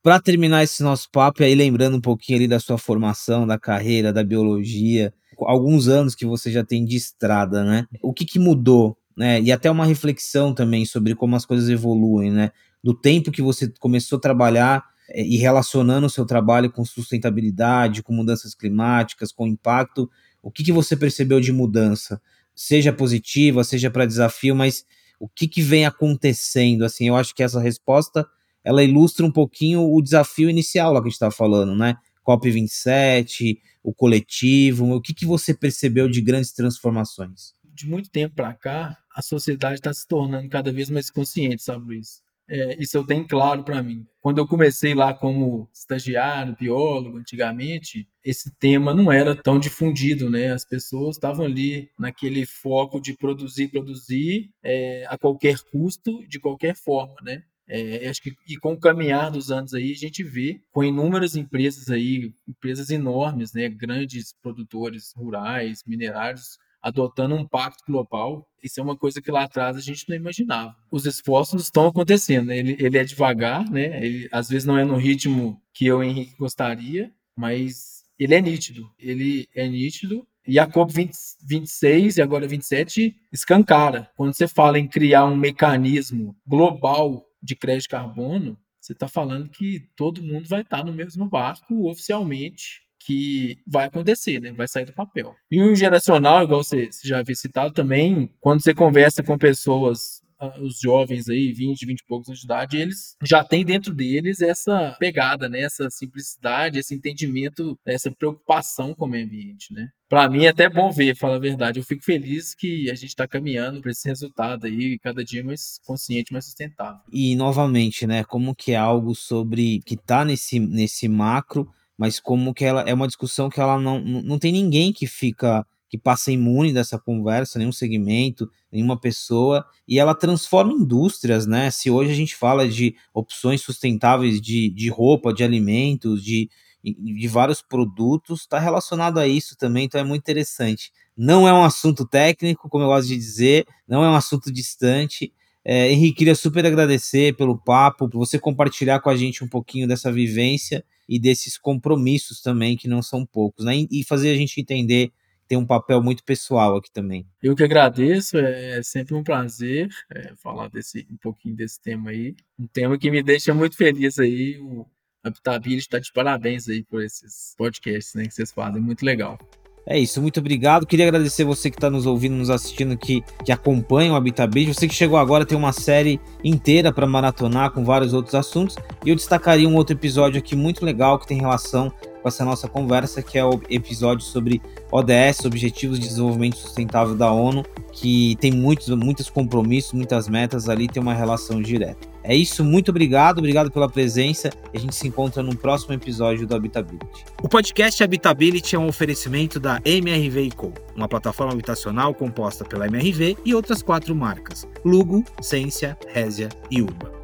Para 0.04 0.20
terminar 0.20 0.63
esse 0.63 0.84
nosso 0.84 1.10
papo, 1.10 1.42
aí 1.42 1.56
lembrando 1.56 1.96
um 1.96 2.02
pouquinho 2.02 2.38
ali 2.38 2.48
da 2.48 2.60
sua 2.60 2.78
formação, 2.78 3.48
da 3.48 3.58
carreira, 3.58 4.12
da 4.12 4.22
biologia, 4.22 5.13
alguns 5.39 5.88
anos 5.88 6.13
que 6.13 6.26
você 6.26 6.52
já 6.52 6.63
tem 6.63 6.84
de 6.84 6.98
estrada, 6.98 7.63
né? 7.63 7.88
O 8.02 8.13
que, 8.13 8.26
que 8.26 8.38
mudou, 8.38 8.98
né? 9.16 9.42
E 9.42 9.50
até 9.50 9.72
uma 9.72 9.86
reflexão 9.86 10.54
também 10.54 10.86
sobre 10.86 11.16
como 11.16 11.38
as 11.38 11.46
coisas 11.46 11.70
evoluem, 11.70 12.30
né? 12.30 12.52
Do 12.84 12.94
tempo 12.94 13.32
que 13.32 13.42
você 13.42 13.72
começou 13.80 14.18
a 14.18 14.22
trabalhar 14.22 14.84
é, 15.10 15.24
e 15.24 15.38
relacionando 15.38 16.08
o 16.08 16.10
seu 16.10 16.26
trabalho 16.26 16.70
com 16.70 16.84
sustentabilidade, 16.84 18.04
com 18.04 18.13
mudanças 18.13 18.54
climáticas, 18.54 19.32
com 19.32 19.48
impacto, 19.48 20.10
o 20.42 20.52
que, 20.52 20.66
que 20.66 20.74
você 20.74 20.98
percebeu 20.98 21.39
de 21.39 21.54
mudança? 21.54 22.22
Seja 22.54 22.92
positiva, 22.92 23.63
seja 23.63 23.89
para 23.89 24.06
desafio, 24.06 24.54
mas 24.54 24.86
o 25.18 25.30
que, 25.30 25.48
que 25.48 25.62
vem 25.62 25.86
acontecendo? 25.86 26.84
Assim, 26.84 27.08
eu 27.08 27.16
acho 27.16 27.34
que 27.34 27.42
essa 27.42 27.62
resposta 27.62 28.28
ela 28.63 28.84
ilustra 28.84 29.26
um 29.26 29.32
pouquinho 29.32 29.82
o 29.91 30.02
desafio 30.02 30.49
inicial 30.49 30.93
lá 30.93 30.99
que 30.99 31.08
a 31.08 31.10
gente 31.10 31.13
estava 31.13 31.32
falando, 31.32 31.76
né? 31.76 31.95
COP27, 32.26 33.58
o 33.84 33.93
coletivo, 33.93 34.93
o 34.93 35.02
que, 35.02 35.13
que 35.13 35.26
você 35.26 35.54
percebeu 35.54 36.08
de 36.08 36.21
grandes 36.21 36.54
transformações? 36.54 37.54
De 37.63 37.88
muito 37.88 38.10
tempo 38.10 38.36
para 38.36 38.54
cá, 38.54 38.97
a 39.13 39.21
sociedade 39.21 39.76
está 39.76 39.93
se 39.93 40.08
tornando 40.08 40.47
cada 40.47 40.71
vez 40.71 40.89
mais 40.89 41.10
consciente, 41.10 41.63
sabe, 41.63 41.86
Luiz? 41.86 42.23
É, 42.47 42.82
isso 42.82 42.97
eu 42.97 43.06
tenho 43.06 43.28
claro 43.28 43.63
para 43.63 43.82
mim. 43.82 44.06
Quando 44.21 44.38
eu 44.38 44.47
comecei 44.47 44.93
lá 44.93 45.13
como 45.13 45.69
estagiário, 45.73 46.56
biólogo, 46.60 47.17
antigamente, 47.17 48.08
esse 48.23 48.54
tema 48.58 48.93
não 48.93 49.12
era 49.12 49.36
tão 49.36 49.58
difundido, 49.58 50.30
né? 50.30 50.52
As 50.52 50.65
pessoas 50.65 51.15
estavam 51.15 51.45
ali 51.45 51.89
naquele 51.97 52.45
foco 52.45 52.99
de 52.99 53.13
produzir, 53.17 53.69
produzir 53.69 54.52
é, 54.62 55.06
a 55.08 55.17
qualquer 55.17 55.58
custo, 55.71 56.26
de 56.28 56.39
qualquer 56.39 56.76
forma, 56.76 57.15
né? 57.23 57.43
É, 57.67 58.08
acho 58.10 58.21
que 58.21 58.34
e 58.47 58.58
com 58.58 58.73
o 58.73 58.80
caminhar 58.80 59.32
dos 59.32 59.49
anos 59.49 59.73
aí 59.73 59.91
a 59.91 59.95
gente 59.95 60.21
vê 60.21 60.62
com 60.71 60.84
inúmeras 60.84 61.36
empresas 61.36 61.89
aí, 61.89 62.34
empresas 62.47 62.89
enormes, 62.89 63.54
né, 63.54 63.69
grandes 63.69 64.34
produtores 64.41 65.13
rurais, 65.15 65.82
minerários 65.88 66.58
adotando 66.84 67.34
um 67.36 67.47
pacto 67.47 67.82
global. 67.88 68.45
Isso 68.62 68.80
é 68.80 68.84
uma 68.84 68.97
coisa 68.97 69.21
que 69.21 69.32
lá 69.32 69.43
atrás 69.43 69.78
a 69.78 69.80
gente 69.80 70.08
não 70.10 70.17
imaginava. 70.17 70.76
Os 70.91 71.06
esforços 71.06 71.63
estão 71.63 71.88
acontecendo. 71.88 72.47
Né? 72.47 72.58
Ele, 72.58 72.76
ele 72.78 72.97
é 72.97 73.06
devagar, 73.06 73.69
né? 73.71 74.06
Ele 74.06 74.28
às 74.32 74.49
vezes 74.49 74.65
não 74.65 74.78
é 74.78 74.84
no 74.84 74.97
ritmo 74.97 75.62
que 75.73 75.86
eu, 75.86 76.04
Henrique, 76.04 76.36
gostaria, 76.38 77.10
mas 77.36 78.04
ele 78.19 78.36
é 78.36 78.41
nítido. 78.41 78.91
Ele 78.99 79.47
é 79.56 79.67
nítido. 79.67 80.28
E 80.45 80.60
a 80.60 80.67
COP 80.67 80.91
20, 80.91 81.13
26 81.47 82.17
e 82.17 82.21
agora 82.21 82.45
27 82.45 83.15
escancara. 83.32 84.10
Quando 84.17 84.34
você 84.34 84.45
fala 84.45 84.78
em 84.78 84.88
criar 84.88 85.26
um 85.26 85.38
mecanismo 85.38 86.36
global 86.45 87.26
de 87.43 87.56
crédito 87.56 87.84
de 87.84 87.89
carbono, 87.89 88.58
você 88.79 88.93
está 88.93 89.08
falando 89.08 89.49
que 89.49 89.88
todo 89.95 90.23
mundo 90.23 90.47
vai 90.47 90.62
estar 90.62 90.84
no 90.84 90.93
mesmo 90.93 91.29
barco 91.29 91.89
oficialmente 91.89 92.82
que 93.06 93.58
vai 93.67 93.86
acontecer, 93.86 94.39
né? 94.39 94.53
Vai 94.53 94.67
sair 94.67 94.86
do 94.86 94.93
papel. 94.93 95.36
E 95.51 95.62
o 95.62 95.75
geracional, 95.75 96.43
igual 96.43 96.63
você, 96.63 96.89
você 96.89 97.08
já 97.08 97.19
havia 97.19 97.36
citado 97.36 97.73
também, 97.73 98.34
quando 98.39 98.63
você 98.63 98.73
conversa 98.73 99.21
com 99.21 99.38
pessoas 99.38 100.22
os 100.60 100.79
jovens 100.79 101.29
aí, 101.29 101.53
20, 101.53 101.86
20 101.86 101.99
e 101.99 102.06
poucos 102.06 102.27
anos 102.29 102.39
de 102.39 102.45
idade, 102.45 102.77
eles 102.77 103.15
já 103.23 103.43
têm 103.43 103.63
dentro 103.63 103.93
deles 103.93 104.41
essa 104.41 104.95
pegada, 104.99 105.47
né? 105.47 105.62
Essa 105.62 105.89
simplicidade, 105.89 106.79
esse 106.79 106.93
entendimento, 106.93 107.77
essa 107.86 108.12
preocupação 108.12 108.93
com 108.93 109.06
o 109.06 109.08
meio 109.08 109.25
ambiente, 109.25 109.73
né? 109.73 109.89
Para 110.10 110.29
mim 110.29 110.45
é 110.45 110.49
até 110.49 110.69
bom 110.69 110.91
ver, 110.91 111.15
falar 111.15 111.36
a 111.36 111.39
verdade. 111.39 111.79
Eu 111.79 111.84
fico 111.84 112.03
feliz 112.03 112.53
que 112.53 112.89
a 112.91 112.95
gente 112.95 113.10
está 113.10 113.27
caminhando 113.27 113.82
para 113.82 113.91
esse 113.91 114.08
resultado 114.08 114.67
aí, 114.67 114.99
cada 114.99 115.23
dia 115.23 115.43
mais 115.43 115.79
consciente, 115.86 116.32
mais 116.32 116.45
sustentável. 116.45 117.01
E 117.12 117.36
novamente, 117.36 118.06
né? 118.06 118.23
Como 118.23 118.56
que 118.56 118.73
é 118.73 118.75
algo 118.75 119.15
sobre 119.15 119.79
que 119.86 119.95
está 119.95 120.23
nesse, 120.23 120.60
nesse 120.60 121.08
macro 121.08 121.67
mas 121.97 122.19
como 122.19 122.53
que 122.53 122.65
ela 122.65 122.82
é 122.82 122.93
uma 122.93 123.08
discussão 123.08 123.49
que 123.49 123.60
ela 123.60 123.79
não, 123.79 123.99
não 123.99 124.39
tem 124.39 124.51
ninguém 124.51 124.91
que 124.91 125.08
fica 125.08 125.65
que 125.93 125.97
passa 125.99 126.32
imune 126.32 126.73
dessa 126.73 126.97
conversa, 126.97 127.60
nenhum 127.60 127.71
segmento, 127.71 128.49
nenhuma 128.71 128.99
pessoa, 128.99 129.63
e 129.88 129.99
ela 129.99 130.15
transforma 130.15 130.73
indústrias, 130.73 131.45
né? 131.45 131.69
Se 131.69 131.91
hoje 131.91 132.12
a 132.12 132.15
gente 132.15 132.36
fala 132.36 132.67
de 132.67 132.95
opções 133.13 133.62
sustentáveis 133.62 134.41
de, 134.41 134.71
de 134.71 134.89
roupa, 134.89 135.32
de 135.32 135.43
alimentos, 135.43 136.23
de, 136.23 136.49
de 136.84 137.27
vários 137.27 137.62
produtos, 137.62 138.41
está 138.41 138.58
relacionado 138.58 139.19
a 139.19 139.27
isso 139.27 139.56
também, 139.56 139.86
então 139.86 140.01
é 140.01 140.03
muito 140.03 140.23
interessante. 140.23 140.91
Não 141.15 141.47
é 141.47 141.53
um 141.53 141.63
assunto 141.63 142.08
técnico, 142.08 142.67
como 142.69 142.86
eu 142.86 142.88
gosto 142.88 143.10
de 143.10 143.15
dizer, 143.15 143.67
não 143.88 144.03
é 144.03 144.10
um 144.10 144.15
assunto 144.15 144.51
distante. 144.51 145.32
É, 145.63 145.91
Henrique, 145.91 146.17
queria 146.17 146.34
super 146.34 146.65
agradecer 146.65 147.36
pelo 147.36 147.56
papo, 147.56 148.10
por 148.10 148.17
você 148.17 148.39
compartilhar 148.39 148.99
com 148.99 149.12
a 149.12 149.15
gente 149.15 149.43
um 149.43 149.47
pouquinho 149.47 149.88
dessa 149.88 150.12
vivência 150.12 150.84
e 151.08 151.19
desses 151.19 151.56
compromissos 151.56 152.41
também, 152.41 152.75
que 152.75 152.88
não 152.88 153.03
são 153.03 153.23
poucos, 153.23 153.63
né? 153.63 153.86
E 153.91 154.03
fazer 154.03 154.32
a 154.32 154.36
gente 154.36 154.60
entender 154.60 155.12
tem 155.47 155.58
um 155.58 155.65
papel 155.65 156.01
muito 156.01 156.23
pessoal 156.23 156.75
aqui 156.77 156.91
também. 156.91 157.25
Eu 157.41 157.56
que 157.56 157.63
agradeço, 157.63 158.38
é 158.38 158.82
sempre 158.84 159.13
um 159.13 159.23
prazer 159.23 159.89
é, 160.10 160.34
falar 160.36 160.69
desse 160.69 161.08
um 161.12 161.17
pouquinho 161.17 161.56
desse 161.56 161.82
tema 161.82 162.12
aí, 162.12 162.36
um 162.58 162.67
tema 162.67 162.97
que 162.97 163.12
me 163.12 163.21
deixa 163.21 163.53
muito 163.53 163.75
feliz 163.75 164.19
aí. 164.19 164.58
O 164.60 164.86
Habitability 165.23 165.82
está 165.82 165.99
de 165.99 166.12
parabéns 166.12 166.67
aí 166.67 166.84
por 166.84 167.01
esses 167.01 167.53
podcasts 167.58 168.13
né, 168.15 168.25
que 168.25 168.34
vocês 168.34 168.51
fazem, 168.51 168.82
muito 168.82 169.06
legal. 169.06 169.38
É 169.86 169.99
isso, 169.99 170.21
muito 170.21 170.39
obrigado. 170.39 170.86
Queria 170.86 171.08
agradecer 171.08 171.43
você 171.43 171.69
que 171.69 171.75
está 171.75 171.89
nos 171.89 172.06
ouvindo, 172.06 172.36
nos 172.36 172.49
assistindo, 172.49 172.97
que, 172.97 173.21
que 173.43 173.51
acompanha 173.51 174.13
o 174.13 174.15
Habitability. 174.15 174.73
Você 174.73 174.88
que 174.88 174.93
chegou 174.93 175.17
agora 175.17 175.45
tem 175.45 175.58
uma 175.58 175.73
série 175.73 176.21
inteira 176.41 176.91
para 176.91 177.06
maratonar 177.06 177.71
com 177.71 177.84
vários 177.84 178.13
outros 178.13 178.34
assuntos. 178.34 178.77
E 179.06 179.10
eu 179.10 179.15
destacaria 179.15 179.67
um 179.67 179.75
outro 179.75 179.93
episódio 179.93 180.39
aqui 180.39 180.56
muito 180.56 180.86
legal 180.86 181.19
que 181.19 181.27
tem 181.27 181.38
relação 181.38 181.91
com 182.23 182.29
essa 182.29 182.45
nossa 182.45 182.67
conversa, 182.69 183.21
que 183.21 183.38
é 183.38 183.43
o 183.43 183.62
episódio 183.69 184.25
sobre 184.25 184.62
ODS, 184.89 185.45
Objetivos 185.45 185.99
de 185.99 186.07
Desenvolvimento 186.07 186.57
Sustentável 186.57 187.15
da 187.15 187.29
ONU, 187.29 187.63
que 187.91 188.38
tem 188.39 188.51
muitos, 188.51 188.88
muitos 188.89 189.29
compromissos, 189.29 189.91
muitas 189.91 190.29
metas 190.29 190.69
ali, 190.69 190.88
tem 190.88 191.03
uma 191.03 191.13
relação 191.13 191.62
direta. 191.62 192.07
É 192.23 192.33
isso, 192.33 192.63
muito 192.63 192.89
obrigado, 192.89 193.39
obrigado 193.39 193.69
pela 193.69 193.89
presença. 193.89 194.49
A 194.73 194.77
gente 194.77 194.95
se 194.95 195.05
encontra 195.05 195.43
no 195.43 195.53
próximo 195.57 195.93
episódio 195.93 196.47
do 196.47 196.55
Habitability. 196.55 197.25
O 197.41 197.49
podcast 197.49 198.01
Habitability 198.01 198.77
é 198.77 198.79
um 198.79 198.88
oferecimento 198.88 199.59
da 199.59 199.81
MRV 199.83 200.51
Co, 200.55 200.71
uma 200.95 201.09
plataforma 201.09 201.51
habitacional 201.51 202.13
composta 202.13 202.63
pela 202.63 202.88
MRV 202.88 203.38
e 203.43 203.53
outras 203.53 203.81
quatro 203.81 204.15
marcas: 204.15 204.65
Lugo, 204.86 205.25
Cência, 205.41 205.97
Résia 206.07 206.47
e 206.71 206.81
Urba. 206.81 207.22